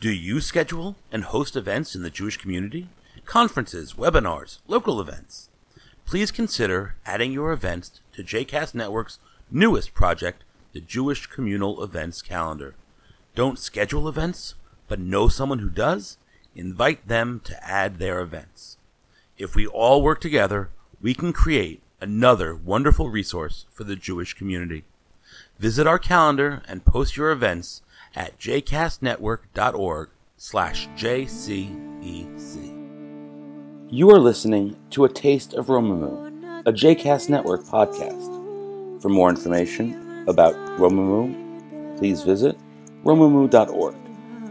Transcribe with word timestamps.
Do 0.00 0.10
you 0.10 0.40
schedule 0.40 0.96
and 1.12 1.24
host 1.24 1.56
events 1.56 1.94
in 1.94 2.02
the 2.02 2.08
Jewish 2.08 2.38
community? 2.38 2.88
Conferences, 3.26 3.92
webinars, 3.92 4.60
local 4.66 4.98
events? 4.98 5.50
Please 6.06 6.30
consider 6.30 6.96
adding 7.04 7.32
your 7.32 7.52
events 7.52 8.00
to 8.14 8.24
JCast 8.24 8.74
Network's 8.74 9.18
newest 9.50 9.92
project, 9.92 10.42
the 10.72 10.80
Jewish 10.80 11.26
Communal 11.26 11.84
Events 11.84 12.22
Calendar. 12.22 12.74
Don't 13.34 13.58
schedule 13.58 14.08
events, 14.08 14.54
but 14.88 14.98
know 14.98 15.28
someone 15.28 15.58
who 15.58 15.68
does? 15.68 16.16
Invite 16.56 17.06
them 17.06 17.42
to 17.44 17.62
add 17.62 17.98
their 17.98 18.20
events. 18.20 18.78
If 19.36 19.54
we 19.54 19.66
all 19.66 20.00
work 20.00 20.22
together, 20.22 20.70
we 21.02 21.12
can 21.12 21.34
create 21.34 21.82
another 22.00 22.54
wonderful 22.54 23.10
resource 23.10 23.66
for 23.70 23.84
the 23.84 23.96
Jewish 23.96 24.32
community. 24.32 24.84
Visit 25.58 25.86
our 25.86 25.98
calendar 25.98 26.62
and 26.66 26.86
post 26.86 27.18
your 27.18 27.30
events 27.30 27.82
at 28.14 28.38
jcastnetwork.org 28.38 30.10
slash 30.36 30.88
jcec. 30.96 32.76
You 33.90 34.10
are 34.10 34.18
listening 34.18 34.76
to 34.90 35.04
A 35.04 35.08
Taste 35.08 35.52
of 35.54 35.66
Romemu, 35.66 36.62
a 36.66 36.72
JCast 36.72 37.28
Network 37.28 37.64
podcast. 37.64 39.02
For 39.02 39.08
more 39.08 39.28
information 39.28 40.24
about 40.28 40.54
Romemu, 40.78 41.98
please 41.98 42.22
visit 42.22 42.56
romemu.org. 43.04 43.94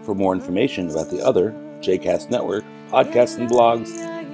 For 0.04 0.14
more 0.14 0.34
information 0.34 0.90
about 0.90 1.10
the 1.10 1.26
other 1.26 1.52
JCast 1.80 2.30
Network 2.30 2.66
podcasts 2.90 3.38
and 3.38 3.50
blogs, 3.50 3.90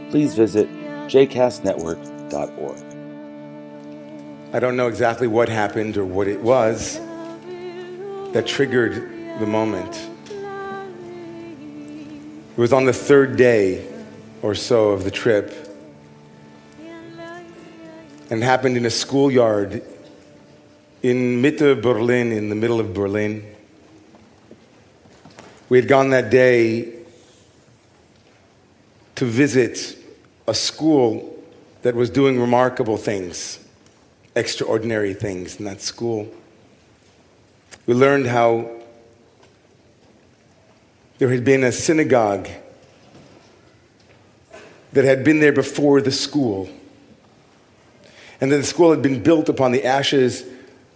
please 0.10 0.34
visit 0.34 0.68
jcastnetwork.org. 1.08 2.96
I 4.54 4.60
don't 4.60 4.76
know 4.76 4.88
exactly 4.88 5.28
what 5.28 5.50
happened 5.50 5.98
or 5.98 6.06
what 6.06 6.28
it 6.28 6.42
was 6.42 7.00
that 8.34 8.46
triggered 8.48 9.15
the 9.40 9.46
moment. 9.46 10.10
It 12.52 12.58
was 12.58 12.72
on 12.72 12.86
the 12.86 12.94
third 12.94 13.36
day 13.36 13.86
or 14.42 14.56
so 14.56 14.92
of 14.92 15.04
the 15.04 15.12
trip 15.12 15.54
and 18.30 18.42
happened 18.42 18.78
in 18.78 18.86
a 18.86 18.90
schoolyard 18.90 19.84
in 21.04 21.42
Mitte 21.42 21.82
Berlin, 21.82 22.32
in 22.32 22.50
the 22.50 22.56
middle 22.56 22.80
of 22.80 22.94
Berlin. 22.94 23.46
We 25.68 25.78
had 25.78 25.88
gone 25.88 26.12
that 26.12 26.30
day 26.30 26.94
to 29.16 29.26
visit 29.26 29.98
a 30.48 30.54
school 30.54 31.44
that 31.82 31.94
was 31.94 32.10
doing 32.10 32.40
remarkable 32.40 32.98
things, 32.98 33.60
extraordinary 34.36 35.14
things 35.14 35.58
in 35.58 35.66
that 35.66 35.82
school. 35.82 36.32
We 37.86 37.94
learned 37.94 38.28
how 38.28 38.75
there 41.18 41.30
had 41.30 41.46
been 41.46 41.64
a 41.64 41.72
synagogue 41.72 42.50
that 44.94 45.06
had 45.06 45.24
been 45.24 45.40
there 45.40 45.54
before 45.54 46.02
the 46.02 46.12
school, 46.12 46.70
and 48.42 48.52
that 48.52 48.58
the 48.58 48.64
school 48.64 48.92
had 48.92 49.02
been 49.02 49.24
built 49.24 49.50
upon 49.50 49.72
the 49.72 49.86
ashes 49.86 50.44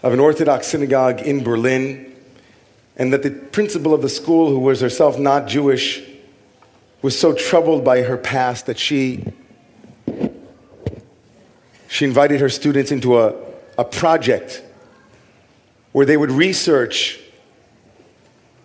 of 0.03 0.13
an 0.13 0.19
Orthodox 0.19 0.67
synagogue 0.67 1.21
in 1.21 1.43
Berlin, 1.43 2.15
and 2.95 3.13
that 3.13 3.23
the 3.23 3.31
principal 3.31 3.93
of 3.93 4.01
the 4.01 4.09
school, 4.09 4.49
who 4.49 4.59
was 4.59 4.81
herself 4.81 5.17
not 5.17 5.47
Jewish, 5.47 6.03
was 7.01 7.17
so 7.17 7.33
troubled 7.33 7.85
by 7.85 8.01
her 8.01 8.17
past 8.17 8.65
that 8.65 8.77
she, 8.77 9.25
she 11.87 12.03
invited 12.03 12.41
her 12.41 12.49
students 12.49 12.91
into 12.91 13.19
a, 13.19 13.33
a 13.77 13.85
project 13.85 14.63
where 15.93 16.05
they 16.05 16.17
would 16.17 16.31
research 16.31 17.19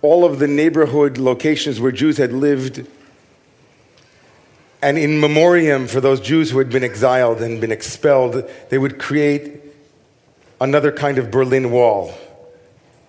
all 0.04 0.24
of 0.24 0.38
the 0.38 0.46
neighborhood 0.46 1.16
locations 1.16 1.80
where 1.80 1.90
Jews 1.90 2.18
had 2.18 2.32
lived. 2.32 2.86
And 4.82 4.98
in 4.98 5.18
memoriam 5.18 5.86
for 5.86 6.00
those 6.00 6.20
Jews 6.20 6.50
who 6.50 6.58
had 6.58 6.68
been 6.68 6.84
exiled 6.84 7.40
and 7.40 7.58
been 7.58 7.72
expelled, 7.72 8.48
they 8.68 8.76
would 8.76 8.98
create 8.98 9.62
another 10.60 10.92
kind 10.92 11.16
of 11.16 11.30
Berlin 11.30 11.70
wall. 11.70 12.12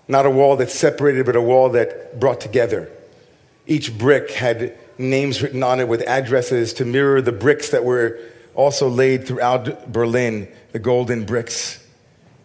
Not 0.07 0.25
a 0.25 0.29
wall 0.29 0.55
that 0.55 0.71
separated, 0.71 1.25
but 1.25 1.35
a 1.35 1.41
wall 1.41 1.69
that 1.71 2.17
brought 2.17 2.39
together. 2.39 2.89
Each 3.67 3.95
brick 3.95 4.31
had 4.31 4.77
names 4.97 5.41
written 5.41 5.63
on 5.63 5.81
it 5.81 5.89
with 5.89 6.01
addresses 6.03 6.71
to 6.73 6.85
mirror 6.85 7.21
the 7.21 7.33
bricks 7.33 7.71
that 7.71 7.83
were 7.83 8.19
also 8.53 8.87
laid 8.87 9.27
throughout 9.27 9.91
Berlin, 9.91 10.47
the 10.71 10.79
golden 10.79 11.25
bricks. 11.25 11.85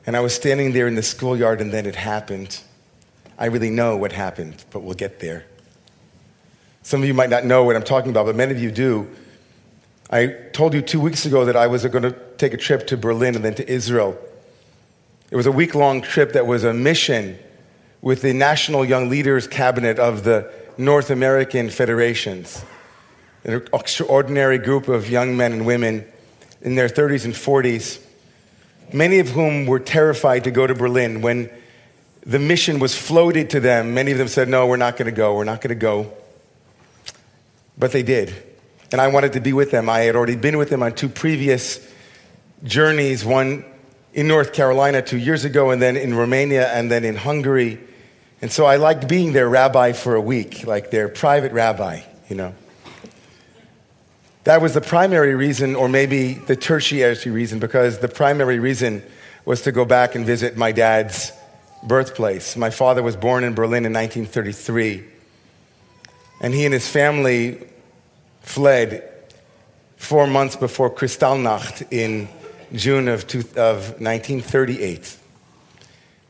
And 0.07 0.17
I 0.17 0.21
was 0.21 0.35
standing 0.35 0.73
there 0.73 0.89
in 0.89 0.97
the 0.97 1.05
schoolyard, 1.05 1.61
and 1.61 1.73
then 1.73 1.87
it 1.87 1.95
happened. 1.95 2.61
I 3.41 3.47
really 3.47 3.71
know 3.71 3.97
what 3.97 4.13
happened, 4.13 4.63
but 4.71 4.81
we'll 4.81 4.95
get 4.95 5.19
there. 5.19 5.47
Some 6.83 7.01
of 7.01 7.09
you 7.09 7.15
might 7.15 7.31
not 7.31 7.47
know 7.47 7.65
what 7.65 7.75
I'm 7.75 7.83
talking 7.83 8.11
about, 8.11 8.27
but 8.27 8.37
many 8.37 8.53
of 8.53 8.61
you 8.61 8.71
do. 8.71 9.09
I 10.11 10.27
told 10.53 10.75
you 10.75 10.83
two 10.83 11.01
weeks 11.01 11.25
ago 11.25 11.47
that 11.47 11.57
I 11.57 11.67
was 11.67 11.87
going 11.87 12.03
to 12.03 12.15
take 12.37 12.53
a 12.53 12.59
trip 12.59 12.87
to 12.89 12.99
Berlin 12.99 13.35
and 13.35 13.43
then 13.43 13.55
to 13.55 13.67
Israel. 13.67 14.19
It 15.31 15.37
was 15.37 15.47
a 15.47 15.53
week 15.53 15.75
long 15.75 16.03
trip 16.03 16.35
that 16.35 16.47
was 16.47 16.65
a 16.65 16.75
mission 16.75 17.39
with 18.03 18.21
the 18.21 18.35
National 18.35 18.85
Young 18.85 19.09
Leaders 19.09 19.47
Cabinet 19.47 19.99
of 19.99 20.23
the 20.23 20.53
North 20.77 21.11
American 21.11 21.71
Federations, 21.71 22.63
an 23.45 23.67
extraordinary 23.73 24.59
group 24.59 24.89
of 24.89 25.09
young 25.09 25.35
men 25.35 25.53
and 25.53 25.65
women 25.65 26.05
in 26.61 26.75
their 26.75 26.89
30s 26.89 27.25
and 27.25 27.33
40s, 27.33 28.03
many 28.93 29.19
of 29.19 29.31
whom 29.31 29.65
were 29.65 29.81
terrified 29.81 30.45
to 30.45 30.51
go 30.51 30.67
to 30.67 30.75
Berlin 30.75 31.23
when 31.23 31.51
the 32.31 32.39
mission 32.39 32.79
was 32.79 32.97
floated 32.97 33.51
to 33.51 33.59
them, 33.59 33.93
many 33.93 34.13
of 34.13 34.19
them 34.19 34.29
said, 34.29 34.49
No, 34.49 34.69
we're 34.69 34.77
not 34.77 34.97
going 34.97 35.07
to 35.07 35.13
go. 35.13 35.35
We're 35.35 35.43
not 35.43 35.61
going 35.61 35.71
to 35.71 35.75
go. 35.75 36.13
But 37.77 37.91
they 37.91 38.05
did. 38.05 38.33
And 38.93 39.01
I 39.01 39.09
wanted 39.09 39.33
to 39.33 39.41
be 39.41 39.53
with 39.53 39.73
them. 39.73 39.89
I 39.89 40.01
had 40.01 40.15
already 40.15 40.37
been 40.37 40.57
with 40.57 40.71
them 40.71 40.81
on 40.81 40.95
two 40.95 41.09
previous 41.09 41.85
journeys 42.63 43.25
one 43.25 43.65
in 44.15 44.29
North 44.29 44.53
Carolina 44.53 45.03
two 45.03 45.19
years 45.19 45.45
ago, 45.45 45.71
and 45.71 45.83
then 45.83 45.97
in 45.97 46.15
Romania, 46.15 46.69
and 46.73 46.89
then 46.89 47.05
in 47.05 47.17
Hungary. 47.17 47.81
And 48.41 48.53
so 48.53 48.65
I 48.65 48.77
liked 48.77 49.09
being 49.09 49.33
their 49.33 49.49
rabbi 49.49 49.91
for 49.91 50.15
a 50.15 50.21
week, 50.21 50.65
like 50.65 50.93
their 50.93 51.09
private 51.09 51.51
rabbi, 51.51 52.03
you 52.29 52.37
know. 52.37 52.55
That 54.45 54.63
was 54.63 54.75
the 54.75 54.81
primary 54.81 55.35
reason, 55.35 55.75
or 55.75 55.89
maybe 55.89 56.35
the 56.35 56.55
tertiary 56.55 57.17
reason, 57.27 57.59
because 57.59 57.99
the 57.99 58.09
primary 58.09 58.61
reason 58.61 59.03
was 59.45 59.63
to 59.63 59.73
go 59.73 59.85
back 59.85 60.15
and 60.15 60.25
visit 60.25 60.57
my 60.57 60.71
dad's 60.71 61.33
birthplace. 61.83 62.57
My 62.57 62.71
father 62.71 63.03
was 63.03 63.17
born 63.17 63.45
in 63.45 63.55
Berlin 63.55 63.85
in 63.85 63.93
1933, 63.93 65.05
and 66.41 66.55
he 66.55 66.65
and 66.65 66.75
his 66.75 66.89
family 66.89 67.67
fled 68.43 69.09
four 69.97 70.27
months 70.27 70.57
before 70.57 70.91
Kristallnacht 70.91 71.87
in 71.91 72.29
June 72.73 73.09
of, 73.09 73.25
of 73.57 74.01
1938. 74.01 75.17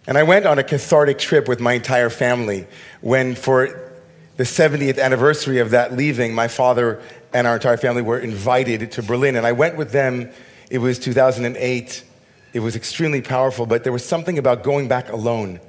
And 0.06 0.19
I 0.19 0.22
went 0.22 0.47
on 0.47 0.59
a 0.59 0.65
cathartic 0.65 1.19
trip 1.19 1.47
with 1.47 1.60
my 1.60 1.75
entire 1.75 2.10
family 2.10 2.66
when, 3.00 3.34
for 3.34 3.93
the 4.37 4.44
70th 4.44 4.99
anniversary 4.99 5.59
of 5.59 5.71
that 5.71 5.97
leaving, 5.97 6.34
my 6.34 6.49
father 6.49 7.00
and 7.33 7.47
our 7.47 7.55
entire 7.55 7.77
family 7.77 8.03
were 8.03 8.19
invited 8.19 8.91
to 8.93 9.03
Berlin. 9.03 9.37
And 9.37 9.47
I 9.47 9.53
went 9.53 9.77
with 9.77 9.93
them. 9.93 10.31
It 10.71 10.78
was 10.78 10.99
2008 10.99 12.05
it 12.53 12.61
was 12.61 12.77
extremely 12.77 13.22
powerful, 13.22 13.66
but 13.66 13.84
there 13.84 13.93
was 13.93 14.05
something 14.05 14.38
about 14.38 14.62
going 14.62 14.88
back 14.88 15.11
alone 15.11 15.61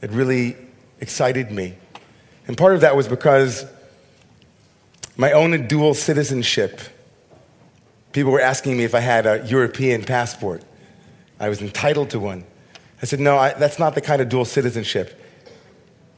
that 0.00 0.10
really 0.10 0.56
excited 1.00 1.50
me. 1.50 1.74
And 2.46 2.56
part 2.56 2.74
of 2.74 2.80
that 2.80 2.96
was 2.96 3.08
because 3.08 3.66
my 5.16 5.32
own 5.32 5.66
dual 5.66 5.94
citizenship, 5.94 6.80
people 8.12 8.32
were 8.32 8.40
asking 8.40 8.76
me 8.76 8.84
if 8.84 8.94
I 8.94 9.00
had 9.00 9.26
a 9.26 9.44
European 9.46 10.04
passport. 10.04 10.62
I 11.38 11.48
was 11.48 11.60
entitled 11.60 12.10
to 12.10 12.20
one. 12.20 12.44
I 13.02 13.06
said, 13.06 13.20
no, 13.20 13.36
I, 13.36 13.52
that's 13.52 13.78
not 13.78 13.94
the 13.94 14.00
kind 14.00 14.22
of 14.22 14.28
dual 14.28 14.44
citizenship. 14.44 15.20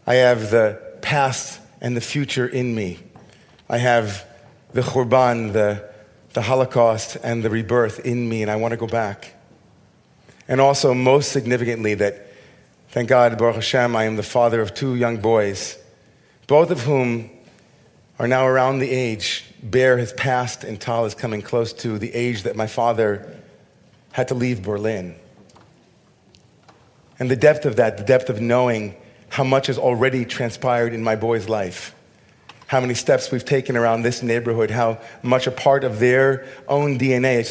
I 0.07 0.15
have 0.15 0.51
the 0.51 0.81
past 1.03 1.61
and 1.81 1.97
the 1.97 2.01
future 2.01 2.47
in 2.47 2.75
me. 2.75 2.99
I 3.69 3.79
have 3.79 4.25
the 4.73 4.83
Khurban, 4.83 5.53
the, 5.53 5.89
the 6.35 6.43
Holocaust, 6.43 7.17
and 7.23 7.43
the 7.43 7.51
rebirth 7.51 8.01
in 8.07 8.29
me, 8.29 8.43
and 8.43 8.51
I 8.51 8.57
want 8.57 8.73
to 8.73 8.77
go 8.77 8.87
back. 8.87 9.35
And 10.49 10.63
also, 10.63 10.95
most 10.95 11.31
significantly, 11.31 11.95
that 11.95 12.33
thank 12.89 13.11
God, 13.11 13.37
Baruch 13.37 13.57
Hashem, 13.57 13.95
I 13.95 14.05
am 14.05 14.17
the 14.17 14.23
father 14.23 14.63
of 14.63 14.73
two 14.75 14.95
young 14.95 15.19
boys, 15.19 15.79
both 16.47 16.71
of 16.71 16.81
whom 16.81 17.31
are 18.19 18.27
now 18.27 18.47
around 18.47 18.79
the 18.79 18.91
age. 18.91 19.45
Bear 19.63 19.99
has 19.99 20.13
passed, 20.15 20.65
and 20.65 20.81
Tal 20.81 21.05
is 21.05 21.15
coming 21.15 21.43
close 21.43 21.73
to 21.75 21.99
the 21.99 22.15
age 22.15 22.45
that 22.45 22.57
my 22.57 22.67
father 22.67 23.37
had 24.13 24.29
to 24.29 24.35
leave 24.35 24.63
Berlin. 24.63 25.15
And 27.19 27.31
the 27.31 27.37
depth 27.37 27.67
of 27.67 27.77
that, 27.77 27.99
the 27.99 28.05
depth 28.05 28.31
of 28.31 28.41
knowing 28.41 28.95
how 29.29 29.45
much 29.45 29.67
has 29.67 29.77
already 29.77 30.25
transpired 30.25 30.95
in 30.95 31.03
my 31.05 31.17
boy's 31.17 31.49
life, 31.49 31.95
how 32.69 32.81
many 32.81 32.95
steps 32.95 33.31
we've 33.31 33.45
taken 33.45 33.77
around 33.77 34.03
this 34.03 34.23
neighborhood, 34.23 34.71
how 34.71 34.99
much 35.23 35.47
a 35.47 35.51
part 35.51 35.85
of 35.85 35.99
their 35.99 36.47
own 36.69 36.99
DNA, 36.99 37.45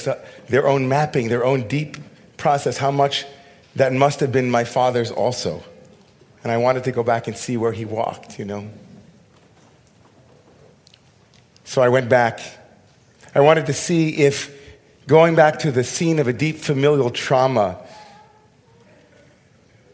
their 0.47 0.67
own 0.67 0.87
mapping, 0.87 1.27
their 1.27 1.45
own 1.45 1.67
deep 1.67 1.97
process 2.37 2.77
how 2.77 2.91
much 2.91 3.25
that 3.75 3.93
must 3.93 4.19
have 4.21 4.31
been 4.31 4.49
my 4.49 4.63
father's 4.63 5.11
also. 5.11 5.63
And 6.43 6.51
I 6.51 6.57
wanted 6.57 6.83
to 6.85 6.91
go 6.91 7.03
back 7.03 7.27
and 7.27 7.35
see 7.35 7.57
where 7.57 7.71
he 7.71 7.85
walked, 7.85 8.39
you 8.39 8.45
know. 8.45 8.69
So 11.63 11.81
I 11.81 11.89
went 11.89 12.09
back. 12.09 12.39
I 13.35 13.41
wanted 13.41 13.65
to 13.65 13.73
see 13.73 14.17
if 14.17 14.55
going 15.07 15.35
back 15.35 15.59
to 15.59 15.71
the 15.71 15.83
scene 15.83 16.19
of 16.19 16.27
a 16.27 16.33
deep 16.33 16.57
familial 16.57 17.09
trauma, 17.09 17.77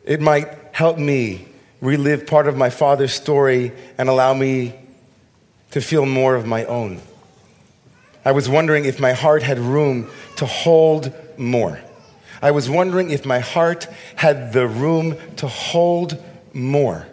it 0.05 0.21
might 0.21 0.47
help 0.71 0.97
me 0.97 1.47
relive 1.81 2.25
part 2.25 2.47
of 2.47 2.55
my 2.55 2.69
father's 2.69 3.13
story 3.13 3.71
and 3.97 4.07
allow 4.07 4.33
me 4.33 4.75
to 5.71 5.81
feel 5.81 6.05
more 6.05 6.35
of 6.35 6.45
my 6.45 6.65
own. 6.65 7.01
I 8.23 8.31
was 8.31 8.47
wondering 8.47 8.85
if 8.85 8.99
my 8.99 9.13
heart 9.13 9.43
had 9.43 9.59
room 9.59 10.09
to 10.37 10.45
hold 10.45 11.11
more. 11.37 11.79
I 12.43 12.51
was 12.51 12.69
wondering 12.69 13.09
if 13.09 13.25
my 13.25 13.39
heart 13.39 13.87
had 14.17 14.51
the 14.51 14.67
room 14.67 15.15
to 15.37 15.47
hold 15.47 16.21
more. 16.51 17.07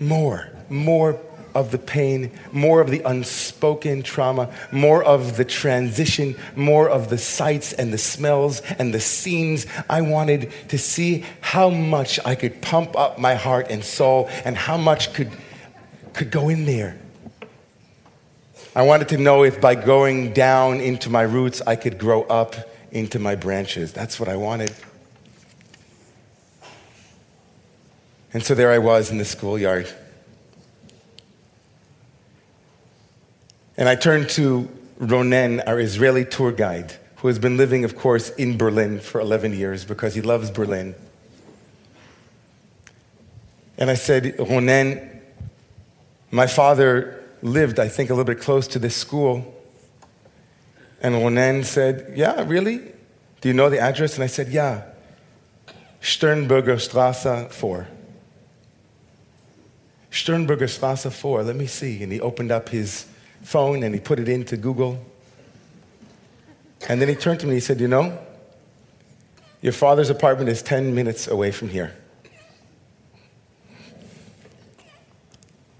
More, 0.00 0.50
more 0.68 1.20
of 1.54 1.70
the 1.70 1.78
pain, 1.78 2.32
more 2.50 2.80
of 2.80 2.90
the 2.90 3.02
unspoken 3.02 4.02
trauma, 4.02 4.52
more 4.72 5.00
of 5.04 5.36
the 5.36 5.44
transition, 5.44 6.34
more 6.56 6.88
of 6.88 7.08
the 7.08 7.18
sights 7.18 7.72
and 7.72 7.92
the 7.92 7.98
smells 7.98 8.62
and 8.80 8.92
the 8.92 8.98
scenes. 9.00 9.68
I 9.88 10.00
wanted 10.00 10.52
to 10.70 10.76
see 10.76 11.24
how 11.40 11.70
much 11.70 12.18
I 12.24 12.34
could 12.34 12.60
pump 12.60 12.98
up 12.98 13.16
my 13.16 13.36
heart 13.36 13.68
and 13.70 13.84
soul 13.84 14.28
and 14.44 14.56
how 14.56 14.76
much 14.76 15.14
could, 15.14 15.30
could 16.14 16.32
go 16.32 16.48
in 16.48 16.66
there. 16.66 16.98
I 18.74 18.82
wanted 18.82 19.08
to 19.10 19.18
know 19.18 19.44
if 19.44 19.60
by 19.60 19.76
going 19.76 20.32
down 20.32 20.80
into 20.80 21.10
my 21.10 21.22
roots, 21.22 21.62
I 21.64 21.76
could 21.76 21.96
grow 21.96 22.24
up 22.24 22.56
into 22.96 23.18
my 23.18 23.34
branches. 23.34 23.92
That's 23.92 24.18
what 24.18 24.28
I 24.28 24.36
wanted. 24.36 24.72
And 28.32 28.42
so 28.42 28.54
there 28.54 28.72
I 28.72 28.78
was 28.78 29.10
in 29.10 29.18
the 29.18 29.24
schoolyard. 29.24 29.88
And 33.76 33.88
I 33.88 33.94
turned 33.94 34.30
to 34.30 34.68
Ronen, 34.98 35.62
our 35.66 35.78
Israeli 35.78 36.24
tour 36.24 36.52
guide, 36.52 36.94
who 37.16 37.28
has 37.28 37.38
been 37.38 37.58
living, 37.58 37.84
of 37.84 37.96
course, 37.96 38.30
in 38.30 38.56
Berlin 38.56 39.00
for 39.00 39.20
11 39.20 39.52
years 39.52 39.84
because 39.84 40.14
he 40.14 40.22
loves 40.22 40.50
Berlin. 40.50 40.94
And 43.76 43.90
I 43.90 43.94
said, 43.94 44.36
Ronen, 44.38 45.20
my 46.30 46.46
father 46.46 47.22
lived, 47.42 47.78
I 47.78 47.88
think, 47.88 48.08
a 48.08 48.14
little 48.14 48.24
bit 48.24 48.40
close 48.40 48.66
to 48.68 48.78
this 48.78 48.96
school. 48.96 49.55
And 51.06 51.14
Ronen 51.14 51.64
said, 51.64 52.14
Yeah, 52.16 52.42
really? 52.48 52.78
Do 53.40 53.48
you 53.48 53.54
know 53.54 53.70
the 53.70 53.78
address? 53.78 54.16
And 54.16 54.24
I 54.24 54.26
said, 54.26 54.48
Yeah. 54.48 54.82
Sternberger 56.00 56.74
Straße 56.74 57.48
4. 57.52 57.86
Sternberger 60.10 60.66
Straße 60.66 61.12
4, 61.12 61.44
let 61.44 61.54
me 61.54 61.68
see. 61.68 62.02
And 62.02 62.10
he 62.10 62.20
opened 62.20 62.50
up 62.50 62.70
his 62.70 63.06
phone 63.42 63.84
and 63.84 63.94
he 63.94 64.00
put 64.00 64.18
it 64.18 64.28
into 64.28 64.56
Google. 64.56 65.00
And 66.88 67.00
then 67.00 67.08
he 67.08 67.14
turned 67.14 67.38
to 67.38 67.46
me 67.46 67.50
and 67.50 67.56
he 67.58 67.64
said, 67.64 67.78
You 67.78 67.86
know, 67.86 68.18
your 69.62 69.74
father's 69.74 70.10
apartment 70.10 70.48
is 70.48 70.60
10 70.60 70.92
minutes 70.92 71.28
away 71.28 71.52
from 71.52 71.68
here. 71.68 71.94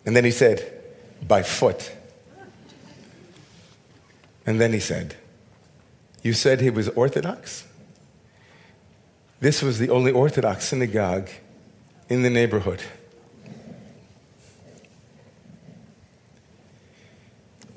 And 0.04 0.14
then 0.14 0.24
he 0.24 0.30
said, 0.30 0.72
By 1.26 1.42
foot. 1.42 1.95
And 4.46 4.60
then 4.60 4.72
he 4.72 4.80
said, 4.80 5.16
You 6.22 6.32
said 6.32 6.60
he 6.60 6.70
was 6.70 6.88
Orthodox? 6.90 7.66
This 9.40 9.60
was 9.60 9.78
the 9.78 9.90
only 9.90 10.12
Orthodox 10.12 10.66
synagogue 10.66 11.28
in 12.08 12.22
the 12.22 12.30
neighborhood. 12.30 12.82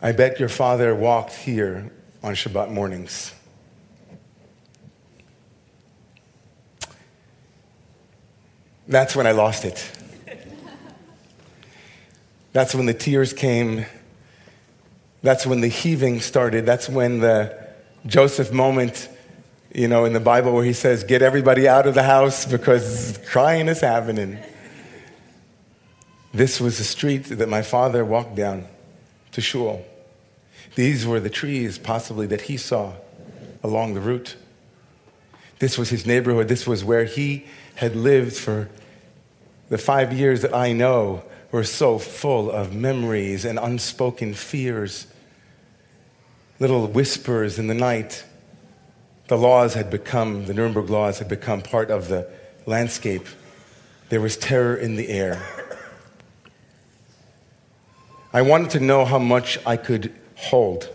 I 0.02 0.14
bet 0.14 0.40
your 0.40 0.48
father 0.48 0.96
walked 0.96 1.34
here 1.34 1.92
on 2.24 2.34
Shabbat 2.34 2.72
mornings. 2.72 3.34
That's 8.88 9.16
when 9.16 9.28
I 9.28 9.32
lost 9.32 9.66
it. 9.66 9.92
That's 12.54 12.74
when 12.74 12.86
the 12.86 12.94
tears 12.94 13.34
came. 13.34 13.86
That's 15.22 15.46
when 15.46 15.62
the 15.62 15.68
heaving 15.68 16.22
started. 16.22 16.66
That's 16.66 16.88
when 16.88 17.20
the 17.20 17.68
Joseph 18.06 18.52
moment, 18.52 19.10
you 19.74 19.88
know, 19.88 20.06
in 20.06 20.14
the 20.14 20.20
Bible 20.20 20.54
where 20.54 20.64
he 20.64 20.74
says, 20.74 21.04
Get 21.04 21.22
everybody 21.22 21.68
out 21.68 21.88
of 21.88 21.94
the 21.94 22.04
house 22.04 22.46
because 22.46 23.20
crying 23.28 23.68
is 23.68 23.82
happening. 23.82 24.40
This 26.34 26.62
was 26.62 26.78
the 26.78 26.84
street 26.84 27.26
that 27.26 27.50
my 27.50 27.62
father 27.62 28.06
walked 28.06 28.36
down 28.36 28.66
to 29.32 29.42
shul. 29.42 29.84
These 30.76 31.06
were 31.06 31.20
the 31.20 31.30
trees, 31.30 31.78
possibly, 31.78 32.28
that 32.28 32.42
he 32.42 32.56
saw 32.56 32.94
along 33.64 33.96
the 33.96 34.00
route. 34.00 34.36
This 35.58 35.78
was 35.78 35.90
his 35.90 36.06
neighborhood. 36.06 36.48
This 36.48 36.66
was 36.66 36.86
where 36.86 37.04
he 37.04 37.46
had 37.76 37.96
lived 37.96 38.38
for 38.38 38.70
the 39.70 39.78
five 39.78 40.14
years 40.14 40.42
that 40.42 40.54
I 40.54 40.72
know 40.72 41.24
were 41.52 41.64
so 41.64 41.98
full 41.98 42.52
of 42.52 42.74
memories 42.74 43.46
and 43.46 43.58
unspoken 43.58 44.34
fears, 44.34 45.08
little 46.60 46.88
whispers 46.88 47.58
in 47.58 47.68
the 47.68 47.74
night. 47.74 48.24
The 49.28 49.38
laws 49.38 49.74
had 49.74 49.90
become, 49.90 50.46
the 50.46 50.54
Nuremberg 50.54 50.90
laws 50.90 51.20
had 51.20 51.28
become 51.28 51.62
part 51.62 51.90
of 51.92 52.08
the 52.08 52.30
landscape. 52.66 53.28
There 54.10 54.22
was 54.22 54.38
terror 54.38 54.76
in 54.76 54.96
the 54.96 55.10
air. 55.10 55.42
I 58.32 58.44
wanted 58.44 58.70
to 58.72 58.80
know 58.80 59.06
how 59.06 59.20
much 59.20 59.58
I 59.66 59.76
could 59.78 60.14
hold. 60.36 60.90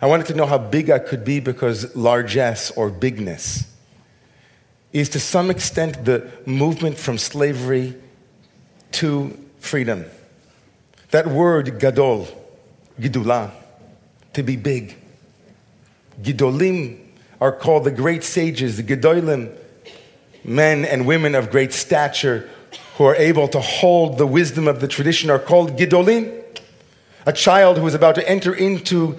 I 0.00 0.06
wanted 0.06 0.26
to 0.26 0.34
know 0.34 0.46
how 0.46 0.58
big 0.58 0.90
I 0.90 0.98
could 0.98 1.24
be 1.24 1.40
because 1.40 1.94
largesse 1.94 2.70
or 2.72 2.90
bigness 2.90 3.70
is 4.92 5.08
to 5.10 5.20
some 5.20 5.50
extent 5.50 6.04
the 6.04 6.30
movement 6.46 6.96
from 6.96 7.18
slavery 7.18 7.94
to 8.94 9.36
freedom. 9.58 10.04
That 11.10 11.26
word 11.26 11.78
gadol, 11.78 12.26
gidula, 13.00 13.50
to 14.32 14.42
be 14.42 14.56
big. 14.56 14.96
Gidolim 16.22 17.00
are 17.40 17.52
called 17.52 17.84
the 17.84 17.90
great 17.90 18.24
sages, 18.24 18.76
the 18.76 18.82
gedolim, 18.82 19.56
men 20.44 20.84
and 20.84 21.06
women 21.06 21.34
of 21.34 21.50
great 21.50 21.72
stature 21.72 22.48
who 22.96 23.04
are 23.04 23.16
able 23.16 23.48
to 23.48 23.60
hold 23.60 24.18
the 24.18 24.26
wisdom 24.26 24.68
of 24.68 24.80
the 24.80 24.88
tradition 24.88 25.30
are 25.30 25.38
called 25.38 25.76
gidolim. 25.76 26.42
A 27.26 27.32
child 27.32 27.78
who 27.78 27.86
is 27.86 27.94
about 27.94 28.14
to 28.16 28.28
enter 28.28 28.54
into 28.54 29.18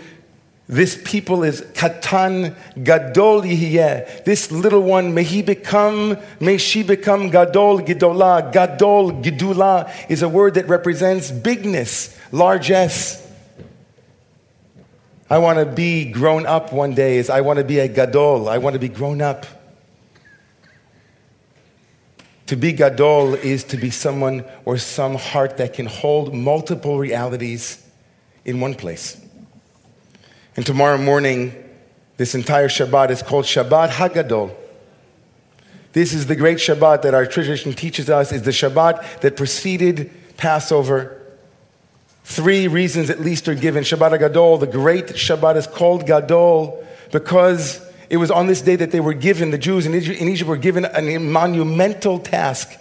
this 0.68 1.00
people 1.04 1.44
is 1.44 1.62
katan 1.74 2.56
gadol 2.84 3.44
yihiyeh. 3.44 4.26
This 4.26 4.52
little 4.52 4.82
one, 4.82 5.14
may 5.14 5.24
he 5.24 5.44
become, 5.44 6.18
may 6.40 6.58
she 6.58 6.82
become 6.82 7.30
gadol 7.30 7.80
gidola. 7.80 8.52
Gadol 8.52 9.12
gidula 9.22 9.92
is 10.10 10.24
a 10.24 10.30
word 10.30 10.56
that 10.56 10.68
represents 10.68 11.30
bigness, 11.30 12.18
largesse. 12.32 13.22
I 15.30 15.38
want 15.38 15.60
to 15.60 15.66
be 15.66 16.12
grown 16.12 16.48
up 16.48 16.74
one 16.74 16.96
day. 16.96 17.18
Is 17.18 17.30
I 17.30 17.42
want 17.42 17.58
to 17.58 17.66
be 17.66 17.80
a 17.80 17.88
gadol. 17.88 18.50
I 18.50 18.58
want 18.58 18.74
to 18.74 18.80
be 18.80 18.90
grown 18.90 19.22
up. 19.22 19.46
To 22.48 22.56
be 22.56 22.74
gadol 22.74 23.34
is 23.36 23.64
to 23.66 23.78
be 23.78 23.90
someone 23.90 24.46
or 24.66 24.78
some 24.78 25.16
heart 25.16 25.58
that 25.58 25.74
can 25.74 25.88
hold 25.88 26.34
multiple 26.34 27.00
realities 27.00 27.84
in 28.46 28.60
one 28.60 28.76
place. 28.76 29.25
And 30.56 30.66
tomorrow 30.66 30.98
morning, 30.98 31.54
this 32.18 32.34
entire 32.34 32.70
Shabbat 32.70 33.10
is 33.10 33.22
called 33.22 33.46
Shabbat 33.46 33.90
Hagadol. 33.90 34.56
This 35.94 36.14
is 36.14 36.28
the 36.28 36.36
great 36.36 36.58
Shabbat 36.58 37.02
that 37.02 37.14
our 37.14 37.26
tradition 37.26 37.74
teaches 37.74 38.10
us, 38.10 38.32
is 38.32 38.44
the 38.44 38.52
Shabbat 38.52 39.22
that 39.22 39.36
preceded 39.36 40.12
Passover. 40.38 41.22
Three 42.24 42.68
reasons 42.68 43.10
at 43.10 43.20
least 43.20 43.48
are 43.48 43.56
given. 43.56 43.84
Shabbat 43.84 44.18
Gadol, 44.20 44.58
the 44.58 44.68
great 44.68 45.08
Shabbat 45.08 45.58
is 45.58 45.68
called 45.68 46.08
Gadol 46.08 46.86
because 47.12 47.82
it 48.10 48.18
was 48.18 48.32
on 48.32 48.48
this 48.48 48.62
day 48.62 48.76
that 48.78 48.92
they 48.92 49.00
were 49.00 49.14
given, 49.14 49.52
the 49.52 49.58
Jews 49.58 49.86
in 49.86 49.94
Egypt, 49.94 50.20
in 50.20 50.30
Egypt 50.30 50.50
were 50.50 50.58
given 50.58 50.86
a 50.86 51.18
monumental 51.18 52.20
task 52.20 52.80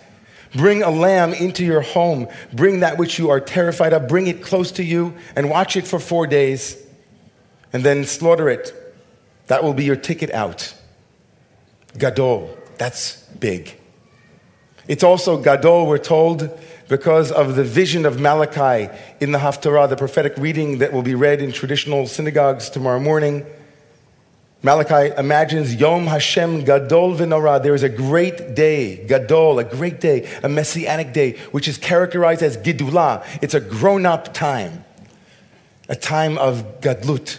Bring 0.54 0.84
a 0.84 0.90
lamb 0.90 1.34
into 1.34 1.64
your 1.64 1.80
home. 1.80 2.28
Bring 2.52 2.80
that 2.80 2.96
which 2.96 3.18
you 3.18 3.30
are 3.30 3.40
terrified 3.40 3.92
of. 3.92 4.06
Bring 4.06 4.28
it 4.28 4.42
close 4.42 4.70
to 4.72 4.84
you 4.84 5.14
and 5.34 5.50
watch 5.50 5.76
it 5.76 5.86
for 5.86 5.98
four 5.98 6.26
days 6.26 6.80
and 7.74 7.84
then 7.84 8.04
slaughter 8.04 8.48
it. 8.48 8.72
That 9.48 9.62
will 9.62 9.74
be 9.74 9.84
your 9.84 9.96
ticket 9.96 10.30
out. 10.30 10.72
Gadol, 11.98 12.56
that's 12.78 13.22
big. 13.38 13.78
It's 14.88 15.02
also 15.02 15.36
Gadol, 15.36 15.86
we're 15.86 15.98
told, 15.98 16.58
because 16.88 17.32
of 17.32 17.56
the 17.56 17.64
vision 17.64 18.06
of 18.06 18.20
Malachi 18.20 18.90
in 19.20 19.32
the 19.32 19.38
Haftarah, 19.38 19.88
the 19.88 19.96
prophetic 19.96 20.34
reading 20.38 20.78
that 20.78 20.92
will 20.92 21.02
be 21.02 21.14
read 21.14 21.42
in 21.42 21.52
traditional 21.52 22.06
synagogues 22.06 22.70
tomorrow 22.70 23.00
morning. 23.00 23.44
Malachi 24.62 25.12
imagines 25.18 25.74
Yom 25.74 26.06
Hashem 26.06 26.64
Gadol 26.64 27.16
V'Norah. 27.16 27.62
There 27.62 27.74
is 27.74 27.82
a 27.82 27.88
great 27.88 28.54
day, 28.54 29.04
Gadol, 29.06 29.58
a 29.58 29.64
great 29.64 30.00
day, 30.00 30.26
a 30.42 30.48
messianic 30.48 31.12
day, 31.12 31.32
which 31.52 31.68
is 31.68 31.76
characterized 31.76 32.42
as 32.42 32.56
Gidula. 32.56 33.24
It's 33.42 33.54
a 33.54 33.60
grown 33.60 34.06
up 34.06 34.32
time. 34.32 34.84
a 35.88 35.96
time 35.96 36.38
of 36.38 36.80
gadlut. 36.80 37.38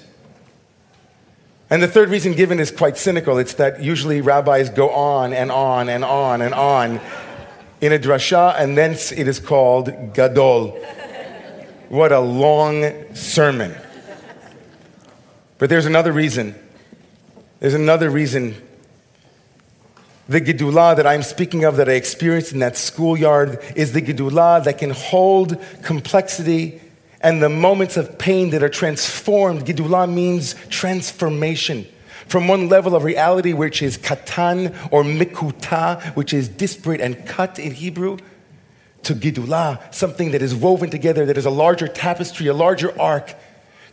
And 1.70 1.82
the 1.82 1.88
third 1.88 2.10
reason 2.10 2.34
given 2.34 2.60
is 2.60 2.70
quite 2.70 2.98
cynical. 2.98 3.40
It's 3.40 3.56
that 3.56 3.82
usually 3.82 4.22
rabbis 4.22 4.70
go 4.70 4.90
on 4.92 5.34
and 5.34 5.52
on 5.52 5.90
and 5.90 6.06
on 6.06 6.42
and 6.42 6.54
on 6.54 7.02
in 7.82 7.92
a 7.92 8.00
drasha, 8.00 8.56
and 8.58 8.78
thence 8.78 9.12
it 9.12 9.28
is 9.28 9.40
called 9.40 10.14
gadol. 10.14 10.72
What 11.90 12.12
a 12.12 12.20
long 12.20 13.16
sermon. 13.16 13.76
But 15.58 15.70
there's 15.70 15.86
another 15.86 16.12
reason. 16.12 16.56
There's 17.60 17.74
another 17.74 18.10
reason. 18.10 18.56
The 20.28 20.42
Gedulah 20.42 20.96
that 20.96 21.06
I'm 21.06 21.24
speaking 21.24 21.64
of, 21.64 21.78
that 21.78 21.88
I 21.88 21.94
experienced 21.94 22.52
in 22.52 22.60
that 22.60 22.78
schoolyard, 22.78 23.60
is 23.76 23.94
the 23.94 24.02
Gedulah 24.02 24.64
that 24.64 24.78
can 24.78 24.90
hold 24.90 25.58
complexity 25.84 26.82
and 27.26 27.42
the 27.42 27.50
moments 27.50 27.98
of 27.98 28.20
pain 28.20 28.52
that 28.52 28.62
are 28.62 28.70
transformed. 28.70 29.66
Gedulah 29.66 30.08
means 30.08 30.54
transformation 30.70 31.88
from 32.28 32.48
one 32.48 32.70
level 32.70 32.96
of 32.96 33.04
reality, 33.04 33.52
which 33.52 33.82
is 33.82 33.98
katan 33.98 34.68
or 34.92 35.02
mikuta, 35.04 36.16
which 36.16 36.36
is 36.36 36.48
disparate 36.48 37.02
and 37.02 37.26
cut 37.26 37.58
in 37.58 37.72
Hebrew, 37.72 38.20
to 39.02 39.16
Gedulah, 39.16 39.92
something 39.92 40.32
that 40.32 40.44
is 40.44 40.54
woven 40.54 40.92
together, 40.92 41.26
that 41.26 41.36
is 41.36 41.48
a 41.48 41.50
larger 41.50 41.88
tapestry, 41.88 42.46
a 42.46 42.54
larger 42.54 42.98
arc. 43.02 43.34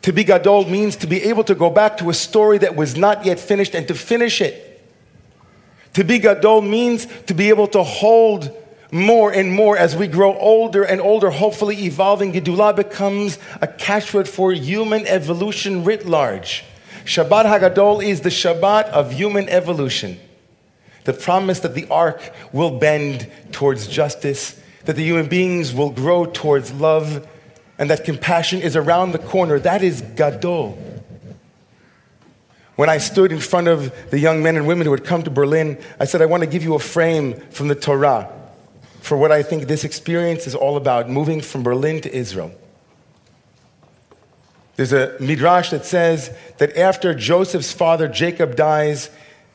To 0.03 0.13
be 0.13 0.25
Gadol 0.25 0.69
means 0.69 0.97
to 0.97 1.07
be 1.07 1.23
able 1.23 1.45
to 1.45 1.55
go 1.55 1.71
back 1.71 1.97
to 1.99 2.11
a 2.11 2.15
story 2.15 2.59
that 2.59 2.77
was 2.77 2.99
not 2.99 3.25
yet 3.25 3.41
finished 3.41 3.75
and 3.75 3.89
to 3.89 3.95
finish 3.95 4.43
it. 4.43 4.69
To 5.95 6.05
be 6.05 6.19
Gadol 6.19 6.61
means 6.61 7.07
to 7.23 7.33
be 7.33 7.49
able 7.49 7.69
to 7.69 7.83
hold 7.83 8.62
more 8.93 9.33
and 9.33 9.51
more 9.51 9.77
as 9.77 9.97
we 9.97 10.07
grow 10.07 10.37
older 10.37 10.85
and 10.85 11.01
older, 11.01 11.31
hopefully 11.31 11.85
evolving. 11.85 12.33
Gedulah 12.33 12.77
becomes 12.77 13.39
a 13.63 13.67
catchword 13.67 14.29
for 14.29 14.53
human 14.53 15.07
evolution 15.07 15.83
writ 15.83 16.07
large. 16.07 16.63
Shabbat 17.07 17.47
Hagadol 17.47 18.05
is 18.05 18.21
the 18.21 18.29
Shabbat 18.29 18.85
of 18.91 19.13
human 19.13 19.49
evolution. 19.49 20.21
The 21.05 21.15
promise 21.15 21.61
that 21.61 21.75
the 21.75 21.89
arc 21.89 22.33
will 22.53 22.79
bend 22.79 23.29
towards 23.51 23.89
justice, 23.89 24.63
that 24.85 24.95
the 24.95 25.03
human 25.03 25.27
beings 25.27 25.73
will 25.73 25.91
grow 25.91 26.27
towards 26.27 26.71
love, 26.71 27.27
and 27.79 27.89
that 27.89 28.05
compassion 28.05 28.61
is 28.61 28.77
around 28.77 29.13
the 29.13 29.19
corner. 29.19 29.59
That 29.59 29.83
is 29.83 30.03
Gadol. 30.03 30.79
When 32.77 32.91
I 32.91 32.99
stood 32.99 33.33
in 33.33 33.41
front 33.41 33.69
of 33.69 34.11
the 34.11 34.19
young 34.19 34.43
men 34.43 34.57
and 34.57 34.67
women 34.67 34.87
who 34.87 34.93
had 34.93 35.05
come 35.05 35.23
to 35.23 35.31
Berlin, 35.31 35.79
I 35.99 36.05
said, 36.05 36.21
I 36.21 36.27
want 36.27 36.43
to 36.43 36.49
give 36.49 36.63
you 36.63 36.75
a 36.75 36.79
frame 36.79 37.41
from 37.51 37.69
the 37.69 37.75
Torah 37.75 38.42
for 39.03 39.17
what 39.17 39.33
I 39.33 39.43
think 39.43 39.67
this 39.67 39.83
experience 39.83 40.47
is 40.47 40.55
all 40.55 40.77
about 40.77 41.11
moving 41.11 41.41
from 41.41 41.65
Berlin 41.65 42.01
to 42.03 42.15
Israel. 42.15 42.53
There's 44.77 44.93
a 44.93 45.17
midrash 45.19 45.71
that 45.71 45.85
says 45.85 46.35
that 46.59 46.77
after 46.77 47.13
Joseph's 47.13 47.73
father 47.73 48.07
Jacob 48.07 48.55
dies, 48.55 49.11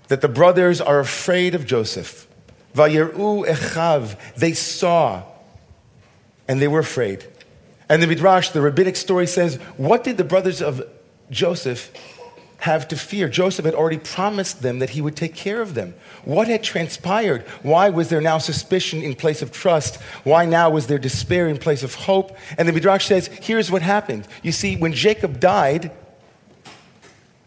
that 0.10 0.20
the 0.20 0.28
brothers 0.28 0.82
are 0.82 1.00
afraid 1.00 1.56
of 1.56 1.66
Joseph. 1.66 2.28
Vayeru 2.76 3.48
echav, 3.48 4.18
they 4.36 4.54
saw, 4.54 5.24
and 6.48 6.62
they 6.62 6.68
were 6.68 6.80
afraid. 6.80 7.26
And 7.90 8.04
the 8.04 8.08
midrash, 8.08 8.50
the 8.50 8.62
rabbinic 8.62 8.98
story 8.98 9.28
says, 9.28 9.56
what 9.78 10.04
did 10.04 10.18
the 10.18 10.26
brothers 10.26 10.62
of 10.62 10.84
Joseph 11.32 11.92
have 12.60 12.88
to 12.88 12.96
fear? 12.96 13.30
Joseph 13.30 13.66
had 13.66 13.76
already 13.76 13.98
promised 13.98 14.62
them 14.62 14.80
that 14.80 14.92
he 14.92 15.02
would 15.02 15.16
take 15.16 15.36
care 15.36 15.62
of 15.62 15.74
them. 15.74 15.94
What 16.26 16.48
had 16.48 16.64
transpired? 16.64 17.44
Why 17.62 17.90
was 17.90 18.10
there 18.10 18.22
now 18.22 18.38
suspicion 18.38 19.02
in 19.02 19.16
place 19.16 19.42
of 19.42 19.52
trust? 19.52 20.02
Why 20.24 20.46
now 20.46 20.70
was 20.70 20.88
there 20.88 20.98
despair 20.98 21.48
in 21.48 21.58
place 21.58 21.84
of 21.84 21.94
hope? 21.94 22.36
And 22.58 22.68
the 22.68 22.74
Midrash 22.74 23.06
says, 23.06 23.28
here's 23.28 23.72
what 23.72 23.82
happened. 23.82 24.28
You 24.42 24.52
see, 24.52 24.76
when 24.76 24.94
Jacob 24.94 25.40
died, 25.40 25.92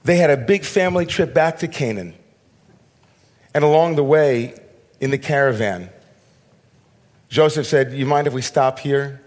they 0.05 0.17
had 0.17 0.31
a 0.31 0.37
big 0.37 0.65
family 0.65 1.07
trip 1.07 1.35
back 1.35 1.59
to 1.59 1.69
Canaan. 1.69 2.15
And 3.53 3.65
along 3.65 3.97
the 3.97 4.05
way, 4.05 4.55
in 5.01 5.11
the 5.11 5.19
caravan, 5.19 5.91
Joseph 7.29 7.67
said, 7.67 7.93
You 7.93 8.07
mind 8.07 8.27
if 8.27 8.33
we 8.33 8.43
stop 8.43 8.79
here? 8.79 9.23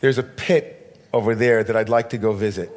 There's 0.00 0.18
a 0.18 0.22
pit 0.22 0.98
over 1.12 1.34
there 1.34 1.62
that 1.64 1.76
I'd 1.76 1.88
like 1.88 2.10
to 2.10 2.18
go 2.18 2.32
visit. 2.32 2.70